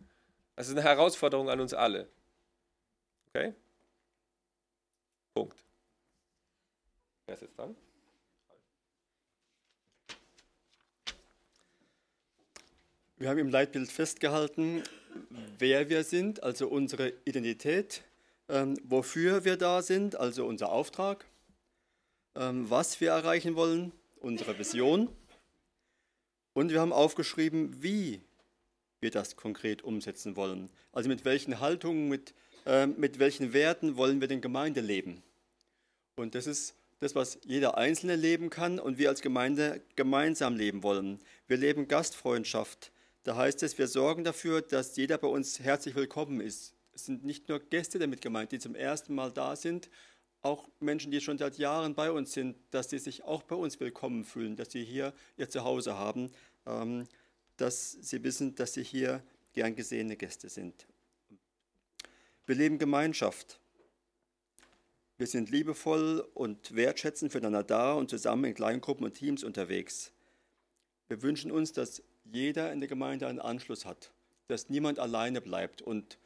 Das 0.54 0.68
ist 0.68 0.72
eine 0.72 0.82
Herausforderung 0.82 1.48
an 1.48 1.60
uns 1.60 1.72
alle. 1.72 2.08
Okay? 3.28 3.54
Punkt. 5.34 5.56
Wer 7.26 7.34
ist 7.34 7.42
jetzt 7.42 7.56
dran? 7.56 7.74
Wir 13.22 13.28
haben 13.28 13.38
im 13.38 13.50
Leitbild 13.50 13.88
festgehalten, 13.88 14.82
wer 15.56 15.88
wir 15.88 16.02
sind, 16.02 16.42
also 16.42 16.66
unsere 16.66 17.12
Identität, 17.24 18.02
ähm, 18.48 18.76
wofür 18.82 19.44
wir 19.44 19.56
da 19.56 19.80
sind, 19.80 20.16
also 20.16 20.44
unser 20.44 20.72
Auftrag, 20.72 21.24
ähm, 22.34 22.68
was 22.68 23.00
wir 23.00 23.10
erreichen 23.10 23.54
wollen, 23.54 23.92
unsere 24.18 24.58
Vision. 24.58 25.08
Und 26.52 26.72
wir 26.72 26.80
haben 26.80 26.92
aufgeschrieben, 26.92 27.80
wie 27.80 28.22
wir 28.98 29.12
das 29.12 29.36
konkret 29.36 29.82
umsetzen 29.82 30.34
wollen. 30.34 30.68
Also 30.90 31.08
mit 31.08 31.24
welchen 31.24 31.60
Haltungen, 31.60 32.08
mit, 32.08 32.34
äh, 32.66 32.88
mit 32.88 33.20
welchen 33.20 33.52
Werten 33.52 33.96
wollen 33.96 34.20
wir 34.20 34.26
denn 34.26 34.40
Gemeinde 34.40 34.80
leben. 34.80 35.22
Und 36.16 36.34
das 36.34 36.48
ist 36.48 36.74
das, 36.98 37.14
was 37.14 37.38
jeder 37.44 37.78
Einzelne 37.78 38.16
leben 38.16 38.50
kann 38.50 38.80
und 38.80 38.98
wir 38.98 39.10
als 39.10 39.22
Gemeinde 39.22 39.80
gemeinsam 39.94 40.56
leben 40.56 40.82
wollen. 40.82 41.20
Wir 41.46 41.56
leben 41.56 41.86
Gastfreundschaft. 41.86 42.91
Da 43.24 43.36
heißt 43.36 43.62
es, 43.62 43.78
wir 43.78 43.86
sorgen 43.86 44.24
dafür, 44.24 44.62
dass 44.62 44.96
jeder 44.96 45.16
bei 45.16 45.28
uns 45.28 45.60
herzlich 45.60 45.94
willkommen 45.94 46.40
ist. 46.40 46.74
Es 46.92 47.06
sind 47.06 47.24
nicht 47.24 47.48
nur 47.48 47.60
Gäste 47.60 48.00
damit 48.00 48.20
gemeint, 48.20 48.50
die 48.50 48.58
zum 48.58 48.74
ersten 48.74 49.14
Mal 49.14 49.30
da 49.30 49.54
sind, 49.54 49.88
auch 50.42 50.68
Menschen, 50.80 51.12
die 51.12 51.20
schon 51.20 51.38
seit 51.38 51.56
Jahren 51.56 51.94
bei 51.94 52.10
uns 52.10 52.32
sind, 52.32 52.56
dass 52.72 52.90
sie 52.90 52.98
sich 52.98 53.22
auch 53.22 53.44
bei 53.44 53.54
uns 53.54 53.78
willkommen 53.78 54.24
fühlen, 54.24 54.56
dass 54.56 54.72
sie 54.72 54.84
hier 54.84 55.14
ihr 55.36 55.48
Zuhause 55.48 55.96
haben, 55.96 56.32
ähm, 56.66 57.06
dass 57.58 57.92
sie 57.92 58.24
wissen, 58.24 58.56
dass 58.56 58.72
sie 58.72 58.82
hier 58.82 59.22
gern 59.52 59.76
gesehene 59.76 60.16
Gäste 60.16 60.48
sind. 60.48 60.88
Wir 62.44 62.56
leben 62.56 62.78
Gemeinschaft. 62.78 63.60
Wir 65.16 65.28
sind 65.28 65.48
liebevoll 65.48 66.28
und 66.34 66.74
wertschätzend 66.74 67.30
füreinander 67.30 67.62
da 67.62 67.92
und 67.92 68.10
zusammen 68.10 68.46
in 68.46 68.54
Kleingruppen 68.54 69.04
und 69.04 69.14
Teams 69.14 69.44
unterwegs. 69.44 70.10
Wir 71.06 71.22
wünschen 71.22 71.52
uns, 71.52 71.72
dass 71.72 72.02
jeder 72.24 72.72
in 72.72 72.80
der 72.80 72.88
Gemeinde 72.88 73.26
einen 73.26 73.40
Anschluss 73.40 73.84
hat, 73.84 74.12
dass 74.48 74.68
niemand 74.68 74.98
alleine 74.98 75.40
bleibt 75.40 75.82
und 75.82 76.18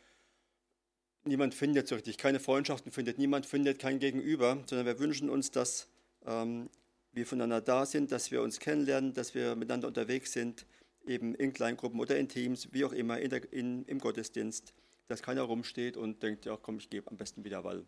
niemand 1.25 1.55
findet 1.55 1.89
so 1.89 1.95
richtig, 1.95 2.19
keine 2.19 2.41
Freundschaften 2.41 2.93
findet, 2.93 3.19
niemand 3.19 3.47
findet 3.47 3.79
kein 3.79 3.99
Gegenüber, 3.99 4.63
sondern 4.67 4.87
wir 4.87 4.99
wünschen 4.99 5.29
uns, 5.29 5.51
dass 5.51 5.89
ähm, 6.25 6.71
wir 7.13 7.27
voneinander 7.27 7.61
da 7.61 7.87
sind, 7.87 8.13
dass 8.13 8.31
wir 8.31 8.43
uns 8.43 8.61
kennenlernen, 8.61 9.15
dass 9.15 9.35
wir 9.35 9.57
miteinander 9.57 9.89
unterwegs 9.89 10.33
sind, 10.33 10.67
eben 11.07 11.35
in 11.35 11.53
Kleingruppen 11.53 11.99
oder 12.01 12.19
in 12.19 12.29
Teams, 12.29 12.73
wie 12.73 12.85
auch 12.85 12.93
immer, 12.93 13.19
in 13.21 13.31
der, 13.31 13.53
in, 13.53 13.85
im 13.85 13.99
Gottesdienst, 13.99 14.75
dass 15.09 15.23
keiner 15.23 15.43
rumsteht 15.43 15.97
und 15.97 16.23
denkt, 16.23 16.45
ja 16.45 16.57
komm, 16.57 16.79
ich 16.79 16.91
gebe 16.91 17.11
am 17.11 17.17
besten 17.17 17.45
wieder, 17.45 17.65
weil 17.65 17.85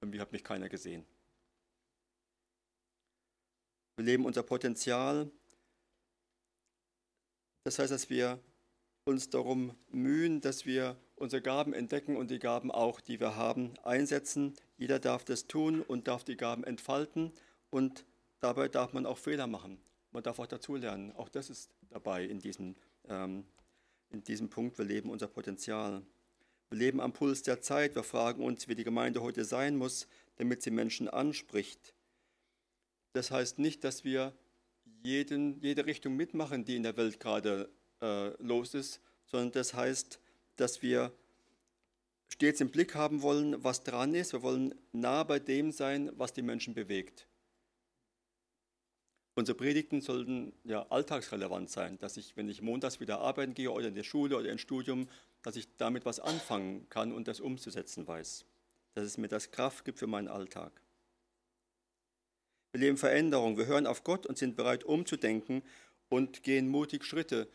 irgendwie 0.00 0.20
hat 0.20 0.32
mich 0.32 0.44
keiner 0.44 0.68
gesehen. 0.68 1.04
Wir 3.96 4.04
leben 4.04 4.24
unser 4.24 4.44
Potenzial. 4.44 5.28
Das 7.68 7.78
heißt, 7.78 7.92
dass 7.92 8.08
wir 8.08 8.40
uns 9.04 9.28
darum 9.28 9.76
mühen, 9.90 10.40
dass 10.40 10.64
wir 10.64 10.96
unsere 11.16 11.42
Gaben 11.42 11.74
entdecken 11.74 12.16
und 12.16 12.30
die 12.30 12.38
Gaben 12.38 12.70
auch, 12.70 12.98
die 12.98 13.20
wir 13.20 13.36
haben, 13.36 13.74
einsetzen. 13.84 14.54
Jeder 14.78 14.98
darf 14.98 15.22
das 15.26 15.48
tun 15.48 15.82
und 15.82 16.08
darf 16.08 16.24
die 16.24 16.38
Gaben 16.38 16.64
entfalten 16.64 17.30
und 17.68 18.06
dabei 18.40 18.68
darf 18.68 18.94
man 18.94 19.04
auch 19.04 19.18
Fehler 19.18 19.46
machen. 19.46 19.78
Man 20.12 20.22
darf 20.22 20.38
auch 20.38 20.46
dazulernen. 20.46 21.12
Auch 21.12 21.28
das 21.28 21.50
ist 21.50 21.70
dabei 21.90 22.24
in 22.24 22.38
diesem, 22.38 22.74
ähm, 23.06 23.44
in 24.08 24.24
diesem 24.24 24.48
Punkt. 24.48 24.78
Wir 24.78 24.86
leben 24.86 25.10
unser 25.10 25.28
Potenzial. 25.28 26.00
Wir 26.70 26.78
leben 26.78 27.02
am 27.02 27.12
Puls 27.12 27.42
der 27.42 27.60
Zeit. 27.60 27.96
Wir 27.96 28.02
fragen 28.02 28.42
uns, 28.42 28.66
wie 28.66 28.76
die 28.76 28.84
Gemeinde 28.84 29.20
heute 29.20 29.44
sein 29.44 29.76
muss, 29.76 30.08
damit 30.36 30.62
sie 30.62 30.70
Menschen 30.70 31.06
anspricht. 31.06 31.92
Das 33.12 33.30
heißt 33.30 33.58
nicht, 33.58 33.84
dass 33.84 34.04
wir 34.04 34.32
jeden, 35.02 35.60
jede 35.60 35.86
Richtung 35.86 36.16
mitmachen, 36.16 36.64
die 36.64 36.76
in 36.76 36.82
der 36.82 36.96
Welt 36.96 37.20
gerade 37.20 37.68
äh, 38.00 38.28
los 38.42 38.74
ist, 38.74 39.00
sondern 39.26 39.52
das 39.52 39.74
heißt, 39.74 40.20
dass 40.56 40.82
wir 40.82 41.12
stets 42.28 42.60
im 42.60 42.70
Blick 42.70 42.94
haben 42.94 43.22
wollen, 43.22 43.62
was 43.62 43.82
dran 43.82 44.14
ist. 44.14 44.32
Wir 44.32 44.42
wollen 44.42 44.74
nah 44.92 45.22
bei 45.24 45.38
dem 45.38 45.72
sein, 45.72 46.10
was 46.16 46.32
die 46.32 46.42
Menschen 46.42 46.74
bewegt. 46.74 47.26
Unsere 49.34 49.56
Predigten 49.56 50.00
sollten 50.00 50.52
ja 50.64 50.84
alltagsrelevant 50.90 51.70
sein, 51.70 51.96
dass 52.00 52.16
ich, 52.16 52.36
wenn 52.36 52.48
ich 52.48 52.60
montags 52.60 52.98
wieder 52.98 53.20
arbeiten 53.20 53.54
gehe 53.54 53.70
oder 53.70 53.88
in 53.88 53.94
die 53.94 54.02
Schule 54.02 54.36
oder 54.36 54.50
ins 54.50 54.62
Studium, 54.62 55.08
dass 55.42 55.54
ich 55.54 55.68
damit 55.76 56.04
was 56.04 56.18
anfangen 56.18 56.88
kann 56.88 57.12
und 57.12 57.28
das 57.28 57.38
umzusetzen 57.38 58.06
weiß. 58.06 58.44
Dass 58.94 59.04
es 59.04 59.16
mir 59.16 59.28
das 59.28 59.52
Kraft 59.52 59.84
gibt 59.84 60.00
für 60.00 60.08
meinen 60.08 60.26
Alltag. 60.26 60.82
Wir 62.72 62.80
leben 62.80 62.98
Veränderung, 62.98 63.56
wir 63.56 63.66
hören 63.66 63.86
auf 63.86 64.04
Gott 64.04 64.26
und 64.26 64.36
sind 64.36 64.56
bereit 64.56 64.84
umzudenken 64.84 65.62
und 66.08 66.42
gehen 66.42 66.68
mutig 66.68 67.04
Schritte. 67.04 67.48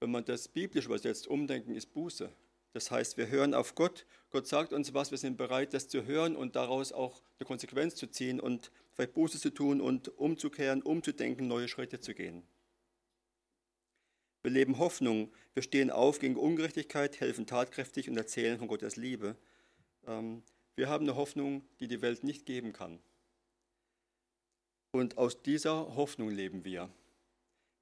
Wenn 0.00 0.10
man 0.10 0.24
das 0.24 0.48
biblisch 0.48 0.86
übersetzt, 0.86 1.26
umdenken 1.26 1.74
ist 1.74 1.92
Buße. 1.92 2.30
Das 2.72 2.90
heißt, 2.90 3.16
wir 3.16 3.28
hören 3.28 3.54
auf 3.54 3.74
Gott, 3.74 4.06
Gott 4.30 4.46
sagt 4.46 4.72
uns 4.72 4.94
was, 4.94 5.10
wir 5.10 5.18
sind 5.18 5.36
bereit, 5.36 5.74
das 5.74 5.88
zu 5.88 6.04
hören 6.04 6.36
und 6.36 6.54
daraus 6.54 6.92
auch 6.92 7.20
eine 7.38 7.46
Konsequenz 7.46 7.96
zu 7.96 8.06
ziehen 8.06 8.38
und 8.38 8.70
vielleicht 8.92 9.14
Buße 9.14 9.40
zu 9.40 9.50
tun 9.50 9.80
und 9.80 10.16
umzukehren, 10.18 10.82
umzudenken, 10.82 11.48
neue 11.48 11.66
Schritte 11.66 11.98
zu 11.98 12.14
gehen. 12.14 12.44
Wir 14.42 14.52
leben 14.52 14.78
Hoffnung, 14.78 15.32
wir 15.54 15.62
stehen 15.62 15.90
auf 15.90 16.20
gegen 16.20 16.36
Ungerechtigkeit, 16.36 17.20
helfen 17.20 17.46
tatkräftig 17.46 18.08
und 18.08 18.16
erzählen 18.16 18.58
von 18.58 18.68
Gottes 18.68 18.96
Liebe. 18.96 19.36
Ähm, 20.06 20.42
wir 20.76 20.88
haben 20.88 21.06
eine 21.06 21.16
Hoffnung, 21.16 21.64
die 21.80 21.88
die 21.88 22.00
Welt 22.00 22.24
nicht 22.24 22.46
geben 22.46 22.72
kann. 22.72 23.00
Und 24.92 25.18
aus 25.18 25.42
dieser 25.42 25.94
Hoffnung 25.96 26.30
leben 26.30 26.64
wir. 26.64 26.88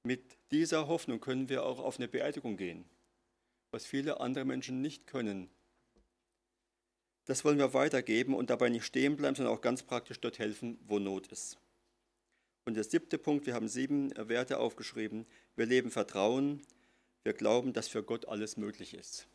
Mit 0.03 0.21
dieser 0.51 0.87
Hoffnung 0.87 1.19
können 1.19 1.49
wir 1.49 1.65
auch 1.65 1.79
auf 1.79 1.97
eine 1.97 2.07
Beerdigung 2.07 2.55
gehen 2.57 2.85
was 3.71 3.85
viele 3.85 4.19
andere 4.19 4.45
Menschen 4.45 4.81
nicht 4.81 5.07
können. 5.07 5.49
Das 7.25 7.45
wollen 7.45 7.59
wir 7.59 7.73
weitergeben 7.73 8.33
und 8.33 8.49
dabei 8.49 8.69
nicht 8.69 8.85
stehen 8.85 9.15
bleiben, 9.15 9.35
sondern 9.35 9.53
auch 9.53 9.61
ganz 9.61 9.83
praktisch 9.83 10.19
dort 10.19 10.39
helfen, 10.39 10.79
wo 10.87 10.97
Not 10.97 11.27
ist. 11.27 11.57
Und 12.65 12.73
der 12.73 12.83
siebte 12.83 13.17
Punkt, 13.17 13.45
wir 13.45 13.53
haben 13.53 13.67
sieben 13.67 14.11
Werte 14.15 14.59
aufgeschrieben. 14.59 15.25
Wir 15.55 15.65
leben 15.65 15.91
Vertrauen, 15.91 16.61
wir 17.23 17.33
glauben, 17.33 17.73
dass 17.73 17.87
für 17.87 18.03
Gott 18.03 18.27
alles 18.27 18.57
möglich 18.57 18.93
ist. 18.93 19.27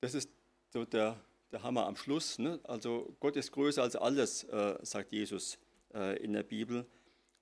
Das 0.00 0.14
ist 0.14 0.30
so 0.72 0.84
der, 0.84 1.20
der 1.50 1.62
Hammer 1.62 1.86
am 1.86 1.96
Schluss. 1.96 2.38
Ne? 2.38 2.60
Also 2.62 3.14
Gott 3.20 3.36
ist 3.36 3.52
größer 3.52 3.82
als 3.82 3.96
alles, 3.96 4.44
äh, 4.44 4.78
sagt 4.82 5.12
Jesus 5.12 5.58
äh, 5.94 6.22
in 6.22 6.32
der 6.32 6.42
Bibel. 6.42 6.86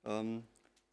Ähm, 0.05 0.45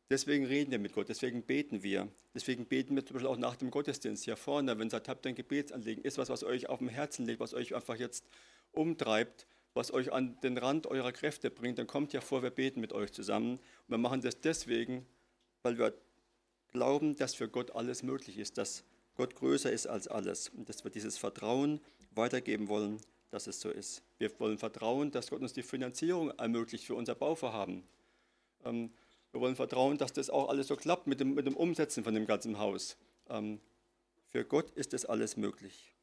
Deswegen 0.10 0.46
reden 0.46 0.70
wir 0.70 0.78
mit 0.78 0.94
Gott, 0.94 1.10
deswegen 1.10 1.41
beten 1.41 1.82
wir. 1.82 2.08
Deswegen 2.36 2.65
beten 2.68 2.96
wir 2.96 3.04
zum 3.04 3.15
Beispiel 3.15 3.30
auch 3.30 3.38
nach 3.38 3.56
dem 3.56 3.72
Gottesdienst 3.72 4.24
hier 4.24 4.38
vorne, 4.38 4.78
wenn 4.78 4.88
ihr 4.88 4.91
sagt, 4.91 5.10
habt 5.10 5.26
ein 5.26 5.34
Gebetsanliegen, 5.34 6.04
ist 6.04 6.20
was, 6.20 6.30
was 6.30 6.44
euch 6.44 6.70
auf 6.70 6.78
dem 6.78 6.89
Herzen 6.89 7.26
liegt, 7.26 7.39
was 7.39 7.56
euch 7.56 7.74
einfach 7.74 7.96
jetzt 7.96 8.24
umtreibt, 8.72 9.48
was 9.74 9.91
euch 9.91 10.13
an 10.13 10.39
den 10.41 10.60
Rand 10.60 10.86
eurer 10.86 11.12
Kräfte 11.12 11.50
bringt, 11.50 11.80
dann 11.80 11.88
kommt 11.88 12.13
ja 12.13 12.22
vor, 12.22 12.44
wir 12.44 12.52
beten 12.52 12.82
mit 12.82 12.94
euch 12.94 13.12
zusammen. 13.13 13.54
Und 13.58 13.89
wir 13.89 13.98
machen 13.98 14.22
das 14.22 14.39
deswegen, 14.41 15.08
weil 15.63 15.80
wir 15.80 15.94
glauben, 16.72 17.15
dass 17.15 17.34
für 17.34 17.50
Gott 17.50 17.72
alles 17.72 18.04
möglich 18.04 18.38
ist, 18.38 18.60
dass 18.60 18.84
Gott 19.15 19.34
größer 19.34 19.72
ist 19.72 19.88
als 19.88 20.08
alles 20.08 20.50
und 20.50 20.70
dass 20.70 20.84
wir 20.84 20.91
dieses 20.91 21.18
Vertrauen 21.18 21.82
weitergeben 22.12 22.68
wollen, 22.68 23.02
dass 23.36 23.48
es 23.48 23.60
so 23.60 23.69
ist. 23.69 24.02
Wir 24.17 24.32
wollen 24.39 24.58
vertrauen, 24.58 25.12
dass 25.12 25.30
Gott 25.30 25.41
uns 25.41 25.52
die 25.52 25.62
Finanzierung 25.62 26.32
ermöglicht 26.39 26.86
für 26.86 26.95
unser 26.95 27.15
Bauvorhaben. 27.15 27.84
Ähm, 28.63 28.93
wir 29.34 29.41
wollen 29.41 29.58
vertrauen, 29.58 29.98
dass 29.98 30.13
das 30.13 30.30
auch 30.30 30.48
alles 30.48 30.67
so 30.67 30.78
klappt 30.78 31.06
mit 31.06 31.19
dem, 31.19 31.34
mit 31.34 31.45
dem 31.45 31.58
Umsetzen 31.58 32.06
von 32.06 32.13
dem 32.13 32.26
ganzen 32.26 32.58
Haus. 32.60 32.95
Ähm, 33.28 33.60
für 34.30 34.45
Gott 34.45 34.71
ist 34.71 34.93
das 34.93 35.04
alles 35.04 35.36
möglich. 35.36 35.93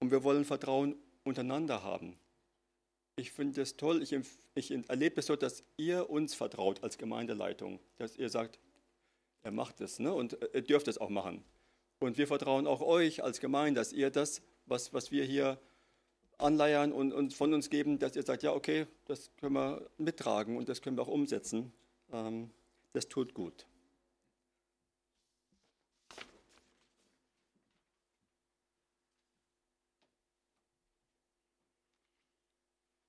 Und 0.00 0.10
wir 0.10 0.24
wollen 0.24 0.46
Vertrauen 0.46 0.96
untereinander 1.24 1.82
haben. 1.82 2.18
Ich 3.16 3.30
finde 3.30 3.60
es 3.60 3.76
toll, 3.76 4.02
ich, 4.02 4.16
ich 4.54 4.70
erlebe 4.88 5.20
es 5.20 5.26
so, 5.26 5.36
dass 5.36 5.62
ihr 5.76 6.08
uns 6.08 6.34
vertraut 6.34 6.82
als 6.82 6.96
Gemeindeleitung, 6.96 7.80
dass 7.98 8.16
ihr 8.16 8.30
sagt, 8.30 8.58
er 9.42 9.50
macht 9.50 9.82
es 9.82 9.98
ne? 9.98 10.14
und 10.14 10.38
ihr 10.54 10.62
dürft 10.62 10.88
es 10.88 10.96
auch 10.96 11.10
machen. 11.10 11.44
Und 11.98 12.16
wir 12.16 12.26
vertrauen 12.26 12.66
auch 12.66 12.80
euch 12.80 13.22
als 13.22 13.40
Gemeinde, 13.40 13.80
dass 13.80 13.92
ihr 13.92 14.10
das, 14.10 14.40
was, 14.68 14.92
was 14.92 15.10
wir 15.10 15.24
hier 15.24 15.58
anleiern 16.38 16.92
und, 16.92 17.12
und 17.12 17.34
von 17.34 17.52
uns 17.52 17.68
geben, 17.70 17.98
dass 17.98 18.16
ihr 18.16 18.22
sagt, 18.22 18.42
ja, 18.42 18.52
okay, 18.52 18.86
das 19.06 19.30
können 19.38 19.54
wir 19.54 19.88
mittragen 19.98 20.56
und 20.56 20.68
das 20.68 20.82
können 20.82 20.96
wir 20.96 21.02
auch 21.02 21.08
umsetzen. 21.08 21.72
Ähm, 22.12 22.50
das 22.92 23.08
tut 23.08 23.34
gut. 23.34 23.66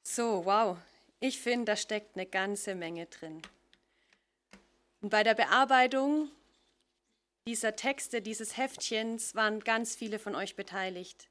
So, 0.04 0.44
wow. 0.44 0.78
Ich 1.20 1.40
finde, 1.40 1.66
da 1.66 1.76
steckt 1.76 2.16
eine 2.16 2.26
ganze 2.26 2.74
Menge 2.76 3.06
drin. 3.06 3.42
Und 5.02 5.12
bei 5.12 5.24
der 5.24 5.36
Bearbeitung 5.36 6.30
dieser 7.46 7.76
Texte, 7.76 8.22
dieses 8.22 8.58
Heftchens, 8.58 9.36
waren 9.36 9.60
ganz 9.62 9.96
viele 9.96 10.20
von 10.20 10.36
euch 10.36 10.56
beteiligt. 10.56 11.29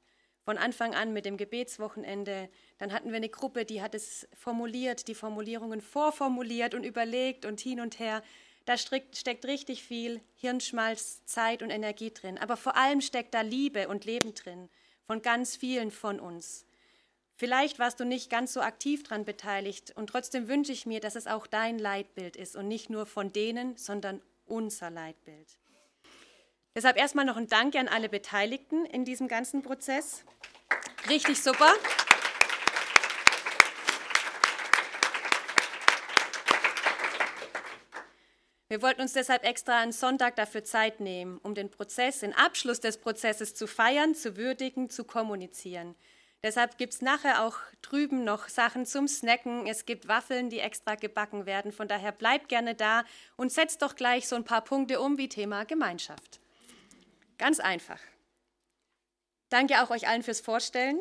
Von 0.49 0.57
Anfang 0.57 0.95
an 0.95 1.13
mit 1.13 1.25
dem 1.25 1.37
Gebetswochenende. 1.37 2.49
Dann 2.79 2.91
hatten 2.91 3.09
wir 3.09 3.17
eine 3.17 3.29
Gruppe, 3.29 3.65
die 3.65 3.83
hat 3.83 3.93
es 3.93 4.27
formuliert, 4.33 5.07
die 5.07 5.13
Formulierungen 5.13 5.79
vorformuliert 5.79 6.73
und 6.73 6.83
überlegt 6.83 7.45
und 7.45 7.59
hin 7.59 7.79
und 7.79 7.99
her. 7.99 8.23
Da 8.65 8.75
steckt 8.75 9.45
richtig 9.45 9.83
viel 9.83 10.21
Hirnschmalz, 10.33 11.23
Zeit 11.25 11.61
und 11.61 11.69
Energie 11.69 12.09
drin. 12.11 12.39
Aber 12.39 12.57
vor 12.57 12.75
allem 12.75 12.99
steckt 12.99 13.35
da 13.35 13.41
Liebe 13.41 13.89
und 13.89 14.05
Leben 14.05 14.33
drin 14.33 14.69
von 15.05 15.21
ganz 15.21 15.55
vielen 15.55 15.91
von 15.91 16.19
uns. 16.19 16.65
Vielleicht 17.35 17.77
warst 17.77 17.99
du 17.99 18.03
nicht 18.03 18.31
ganz 18.31 18.51
so 18.51 18.61
aktiv 18.61 19.03
daran 19.03 19.25
beteiligt 19.25 19.93
und 19.97 20.07
trotzdem 20.07 20.47
wünsche 20.47 20.71
ich 20.71 20.87
mir, 20.87 20.99
dass 20.99 21.15
es 21.15 21.27
auch 21.27 21.45
dein 21.45 21.77
Leitbild 21.77 22.35
ist 22.35 22.55
und 22.55 22.67
nicht 22.67 22.89
nur 22.89 23.05
von 23.05 23.31
denen, 23.31 23.77
sondern 23.77 24.19
unser 24.47 24.89
Leitbild. 24.89 25.58
Deshalb 26.75 26.97
erstmal 26.97 27.25
noch 27.25 27.37
ein 27.37 27.47
Danke 27.47 27.79
an 27.79 27.87
alle 27.87 28.09
Beteiligten 28.09 28.85
in 28.85 29.05
diesem 29.05 29.27
ganzen 29.27 29.61
Prozess. 29.61 30.23
Richtig 31.09 31.41
super. 31.41 31.73
Wir 38.67 38.83
wollten 38.83 39.01
uns 39.01 39.13
deshalb 39.13 39.43
extra 39.45 39.79
einen 39.79 39.91
Sonntag 39.91 40.35
dafür 40.35 40.63
Zeit 40.63 40.99
nehmen, 40.99 41.39
um 41.39 41.55
den 41.55 41.71
Prozess, 41.71 42.19
den 42.19 42.35
Abschluss 42.35 42.79
des 42.79 42.97
Prozesses 42.97 43.55
zu 43.55 43.65
feiern, 43.65 44.13
zu 44.13 44.37
würdigen, 44.37 44.91
zu 44.91 45.05
kommunizieren. 45.05 45.95
Deshalb 46.43 46.77
gibt 46.77 46.93
es 46.93 47.01
nachher 47.01 47.43
auch 47.43 47.57
drüben 47.81 48.23
noch 48.23 48.47
Sachen 48.47 48.85
zum 48.85 49.07
Snacken. 49.07 49.65
Es 49.65 49.87
gibt 49.87 50.07
Waffeln, 50.07 50.51
die 50.51 50.59
extra 50.59 50.93
gebacken 50.93 51.47
werden. 51.47 51.71
Von 51.71 51.87
daher 51.87 52.11
bleibt 52.11 52.47
gerne 52.47 52.75
da 52.75 53.05
und 53.37 53.51
setzt 53.51 53.81
doch 53.81 53.95
gleich 53.95 54.27
so 54.27 54.35
ein 54.35 54.45
paar 54.45 54.63
Punkte 54.63 55.01
um 55.01 55.17
wie 55.17 55.29
Thema 55.29 55.65
Gemeinschaft. 55.65 56.39
Ganz 57.39 57.59
einfach. 57.59 57.99
Danke 59.49 59.81
auch 59.81 59.89
euch 59.89 60.07
allen 60.07 60.21
fürs 60.21 60.41
Vorstellen. 60.41 60.99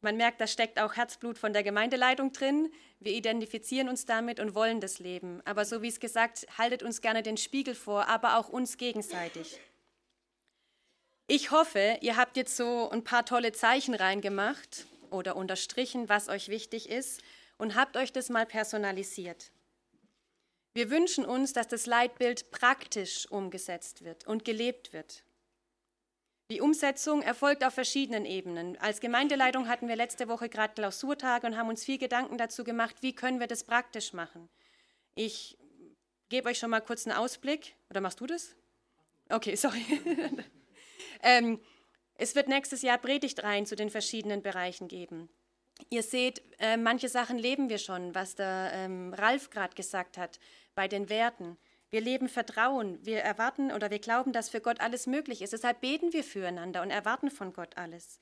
Man 0.00 0.16
merkt, 0.16 0.40
da 0.40 0.46
steckt 0.46 0.78
auch 0.78 0.96
Herzblut 0.96 1.36
von 1.36 1.52
der 1.52 1.62
Gemeindeleitung 1.62 2.32
drin. 2.32 2.72
Wir 3.00 3.12
identifizieren 3.12 3.88
uns 3.88 4.06
damit 4.06 4.38
und 4.38 4.54
wollen 4.54 4.80
das 4.80 4.98
leben. 4.98 5.42
Aber 5.44 5.64
so 5.64 5.82
wie 5.82 5.88
es 5.88 6.00
gesagt, 6.00 6.46
haltet 6.56 6.82
uns 6.82 7.00
gerne 7.00 7.22
den 7.22 7.36
Spiegel 7.36 7.74
vor, 7.74 8.06
aber 8.08 8.38
auch 8.38 8.48
uns 8.48 8.76
gegenseitig. 8.76 9.58
Ich 11.26 11.50
hoffe, 11.50 11.98
ihr 12.02 12.16
habt 12.16 12.36
jetzt 12.36 12.56
so 12.56 12.90
ein 12.90 13.02
paar 13.02 13.24
tolle 13.24 13.52
Zeichen 13.52 13.94
reingemacht 13.94 14.86
oder 15.10 15.36
unterstrichen, 15.36 16.08
was 16.08 16.28
euch 16.28 16.48
wichtig 16.48 16.88
ist 16.88 17.22
und 17.56 17.74
habt 17.74 17.96
euch 17.96 18.12
das 18.12 18.28
mal 18.28 18.46
personalisiert. 18.46 19.50
Wir 20.74 20.90
wünschen 20.90 21.24
uns, 21.24 21.52
dass 21.52 21.66
das 21.66 21.86
Leitbild 21.86 22.50
praktisch 22.50 23.26
umgesetzt 23.30 24.04
wird 24.04 24.26
und 24.26 24.44
gelebt 24.44 24.92
wird. 24.92 25.24
Die 26.50 26.60
Umsetzung 26.60 27.22
erfolgt 27.22 27.64
auf 27.64 27.72
verschiedenen 27.74 28.26
Ebenen. 28.26 28.76
Als 28.78 29.00
Gemeindeleitung 29.00 29.66
hatten 29.66 29.88
wir 29.88 29.96
letzte 29.96 30.28
Woche 30.28 30.48
gerade 30.48 30.74
Klausurtage 30.74 31.46
und 31.46 31.56
haben 31.56 31.70
uns 31.70 31.84
viel 31.84 31.98
Gedanken 31.98 32.36
dazu 32.36 32.64
gemacht, 32.64 32.96
wie 33.00 33.14
können 33.14 33.40
wir 33.40 33.46
das 33.46 33.64
praktisch 33.64 34.12
machen. 34.12 34.50
Ich 35.14 35.56
gebe 36.28 36.50
euch 36.50 36.58
schon 36.58 36.70
mal 36.70 36.80
kurz 36.80 37.06
einen 37.06 37.16
Ausblick. 37.16 37.74
Oder 37.88 38.00
machst 38.00 38.20
du 38.20 38.26
das? 38.26 38.54
Okay, 39.30 39.54
sorry. 39.56 39.82
Ähm, 41.22 41.58
es 42.16 42.34
wird 42.34 42.48
nächstes 42.48 42.82
Jahr 42.82 42.98
Predigtreihen 42.98 43.64
zu 43.64 43.76
den 43.76 43.88
verschiedenen 43.88 44.42
Bereichen 44.42 44.88
geben. 44.88 45.30
Ihr 45.90 46.02
seht, 46.02 46.42
äh, 46.58 46.76
manche 46.76 47.08
Sachen 47.08 47.38
leben 47.38 47.68
wir 47.68 47.78
schon, 47.78 48.14
was 48.14 48.34
der 48.36 48.70
ähm, 48.74 49.12
Ralf 49.14 49.50
gerade 49.50 49.74
gesagt 49.74 50.18
hat, 50.18 50.38
bei 50.74 50.86
den 50.86 51.08
Werten. 51.08 51.56
Wir 51.94 52.00
leben 52.00 52.28
Vertrauen. 52.28 52.98
Wir 53.06 53.20
erwarten 53.20 53.70
oder 53.70 53.88
wir 53.88 54.00
glauben, 54.00 54.32
dass 54.32 54.48
für 54.48 54.60
Gott 54.60 54.80
alles 54.80 55.06
möglich 55.06 55.42
ist. 55.42 55.52
Deshalb 55.52 55.80
beten 55.80 56.12
wir 56.12 56.24
füreinander 56.24 56.82
und 56.82 56.90
erwarten 56.90 57.30
von 57.30 57.52
Gott 57.52 57.76
alles. 57.76 58.18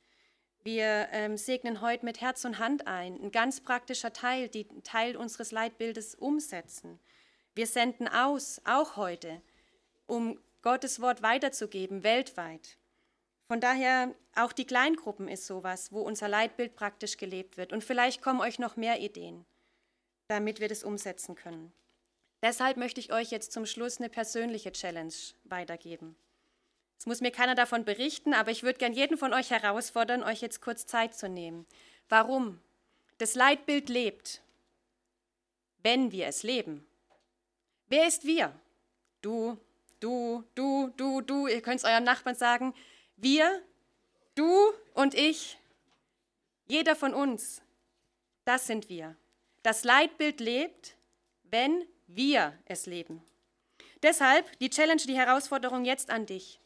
Wir 0.63 1.09
ähm, 1.11 1.39
segnen 1.39 1.81
heute 1.81 2.05
mit 2.05 2.21
Herz 2.21 2.45
und 2.45 2.59
Hand 2.59 2.87
ein, 2.87 3.19
ein 3.19 3.33
ganz 3.33 3.63
praktischer 3.63 4.13
Teil, 4.13 4.51
die 4.51 4.69
Teil 4.83 5.17
unseres 5.17 5.53
Leitbildes 5.53 6.15
umsetzen. 6.15 7.01
Wir 7.55 7.67
senden 7.67 8.09
aus, 8.09 8.61
auch 8.67 8.97
heute, 8.97 9.41
um 10.05 10.39
Gottes 10.61 11.01
Wort 11.01 11.23
weiterzugeben, 11.23 12.03
weltweit. 12.03 12.77
Von 13.49 13.63
daher, 13.63 14.15
auch 14.35 14.53
die 14.53 14.67
Kleingruppen 14.67 15.29
ist 15.29 15.47
sowas, 15.47 15.93
wo 15.93 16.03
unser 16.03 16.29
Leitbild 16.29 16.77
praktisch 16.77 17.17
gelebt 17.17 17.57
wird. 17.57 17.73
Und 17.73 17.83
vielleicht 17.83 18.21
kommen 18.21 18.43
euch 18.43 18.59
noch 18.59 18.77
mehr 18.77 19.01
Ideen, 19.01 19.47
damit 20.29 20.61
wir 20.61 20.69
das 20.69 20.85
umsetzen 20.85 21.37
können. 21.37 21.73
Deshalb 22.43 22.77
möchte 22.77 23.01
ich 23.01 23.13
euch 23.13 23.31
jetzt 23.31 23.53
zum 23.53 23.67
Schluss 23.67 23.99
eine 23.99 24.09
persönliche 24.09 24.73
Challenge 24.73 25.15
weitergeben. 25.45 26.17
Es 26.99 27.07
muss 27.07 27.21
mir 27.21 27.31
keiner 27.31 27.55
davon 27.55 27.85
berichten, 27.85 28.35
aber 28.35 28.51
ich 28.51 28.63
würde 28.63 28.79
gern 28.79 28.93
jeden 28.93 29.17
von 29.17 29.33
euch 29.33 29.51
herausfordern, 29.51 30.23
euch 30.23 30.41
jetzt 30.41 30.61
kurz 30.61 30.87
Zeit 30.87 31.15
zu 31.15 31.29
nehmen. 31.29 31.67
Warum? 32.09 32.61
Das 33.19 33.35
Leitbild 33.35 33.89
lebt, 33.89 34.43
wenn 35.83 36.11
wir 36.13 36.27
es 36.27 36.43
leben. 36.43 36.87
Wer 37.89 38.07
ist 38.07 38.25
wir? 38.25 38.53
Du, 39.21 39.59
du, 40.01 40.45
du, 40.55 40.93
du, 40.97 41.21
du. 41.21 41.47
Ihr 41.47 41.61
könnt 41.61 41.79
es 41.79 41.85
eurem 41.85 42.05
Nachbarn 42.05 42.37
sagen. 42.37 42.75
Wir, 43.17 43.63
du 44.35 44.73
und 44.95 45.15
ich, 45.15 45.59
jeder 46.67 46.97
von 46.97 47.15
uns, 47.15 47.63
das 48.45 48.67
sind 48.67 48.89
wir. 48.89 49.17
Das 49.63 49.85
Leitbild 49.85 50.41
lebt, 50.41 50.97
wenn 51.45 51.85
wir 52.15 52.59
es 52.67 52.87
leben. 52.87 53.23
Deshalb 54.03 54.59
die 54.59 54.71
Challenge, 54.71 55.03
die 55.03 55.17
Herausforderung 55.17 55.85
jetzt 55.85 56.11
an 56.11 56.27
dich. 56.27 56.61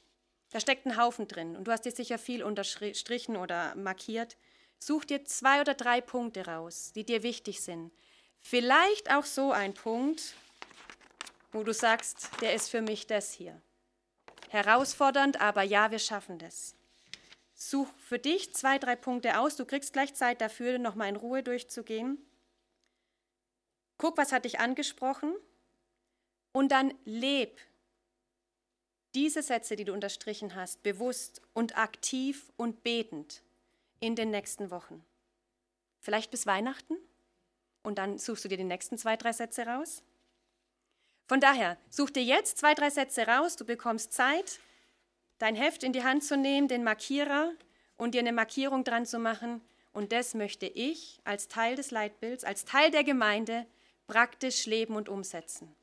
Da 0.51 0.61
steckt 0.61 0.87
ein 0.87 0.97
Haufen 0.97 1.29
drin 1.29 1.57
und 1.57 1.67
du 1.67 1.73
hast 1.73 1.85
dir 1.85 1.91
sicher 1.91 2.19
viel 2.19 2.43
unterstrichen 2.43 3.37
oder 3.37 3.75
markiert. 3.75 4.37
Such 4.79 5.05
dir 5.05 5.25
zwei 5.25 5.61
oder 5.61 5.75
drei 5.75 6.01
Punkte 6.01 6.47
raus, 6.47 6.93
die 6.95 7.05
dir 7.05 7.23
wichtig 7.23 7.61
sind. 7.61 7.93
Vielleicht 8.41 9.11
auch 9.11 9.25
so 9.25 9.53
ein 9.53 9.75
Punkt, 9.75 10.35
wo 11.53 11.63
du 11.63 11.73
sagst, 11.73 12.31
der 12.41 12.55
ist 12.55 12.71
für 12.71 12.81
mich 12.81 13.07
das 13.07 13.33
hier. 13.33 13.61
Herausfordernd, 14.51 15.41
aber 15.41 15.63
ja, 15.63 15.91
wir 15.91 15.99
schaffen 15.99 16.39
das. 16.39 16.75
Such 17.55 17.89
für 17.99 18.19
dich 18.19 18.55
zwei, 18.55 18.79
drei 18.79 18.95
Punkte 18.95 19.39
aus. 19.41 19.57
Du 19.57 19.65
kriegst 19.65 19.93
gleich 19.93 20.15
Zeit 20.15 20.41
dafür, 20.41 20.79
nochmal 20.79 21.09
in 21.09 21.17
Ruhe 21.17 21.43
durchzugehen. 21.43 22.19
Guck, 23.99 24.17
was 24.19 24.33
hat 24.33 24.45
dich 24.45 24.61
angesprochen 24.61 25.35
und 26.53 26.71
dann 26.71 26.95
leb 27.05 27.61
diese 29.15 29.43
Sätze, 29.43 29.77
die 29.77 29.85
du 29.85 29.95
unterstrichen 29.95 30.55
hast, 30.55 30.83
bewusst 30.83 31.41
und 31.55 31.79
aktiv 31.79 32.53
und 32.57 32.83
betend 32.83 33.43
in 34.01 34.15
den 34.15 34.31
nächsten 34.31 34.71
Wochen. 34.71 35.05
Vielleicht 36.01 36.31
bis 36.31 36.47
Weihnachten 36.47 36.97
und 37.83 37.99
dann 37.99 38.19
suchst 38.19 38.45
du 38.45 38.49
dir 38.49 38.59
die 38.59 38.65
nächsten 38.65 38.99
zwei, 38.99 39.17
drei 39.17 39.33
Sätze 39.33 39.67
raus. 39.67 40.03
Von 41.27 41.41
daher, 41.41 41.79
such 41.89 42.11
dir 42.11 42.23
jetzt 42.23 42.59
zwei, 42.59 42.75
drei 42.75 42.91
Sätze 42.91 43.27
raus, 43.27 43.57
du 43.57 43.65
bekommst 43.65 44.13
Zeit, 44.13 44.61
dein 45.39 45.57
Heft 45.57 45.83
in 45.83 45.93
die 45.93 46.05
Hand 46.05 46.23
zu 46.23 46.37
nehmen, 46.37 46.69
den 46.69 46.85
Markierer 46.85 47.53
und 47.97 48.15
dir 48.15 48.21
eine 48.21 48.33
Markierung 48.33 48.85
dran 48.85 49.07
zu 49.07 49.19
machen. 49.19 49.63
Und 49.93 50.13
das 50.13 50.35
möchte 50.35 50.67
ich 50.67 51.21
als 51.25 51.49
Teil 51.49 51.75
des 51.75 51.91
Leitbilds, 51.91 52.45
als 52.45 52.65
Teil 52.65 52.91
der 52.91 53.03
Gemeinde 53.03 53.67
praktisch 54.07 54.67
leben 54.67 54.97
und 54.97 55.09
umsetzen. 55.09 55.75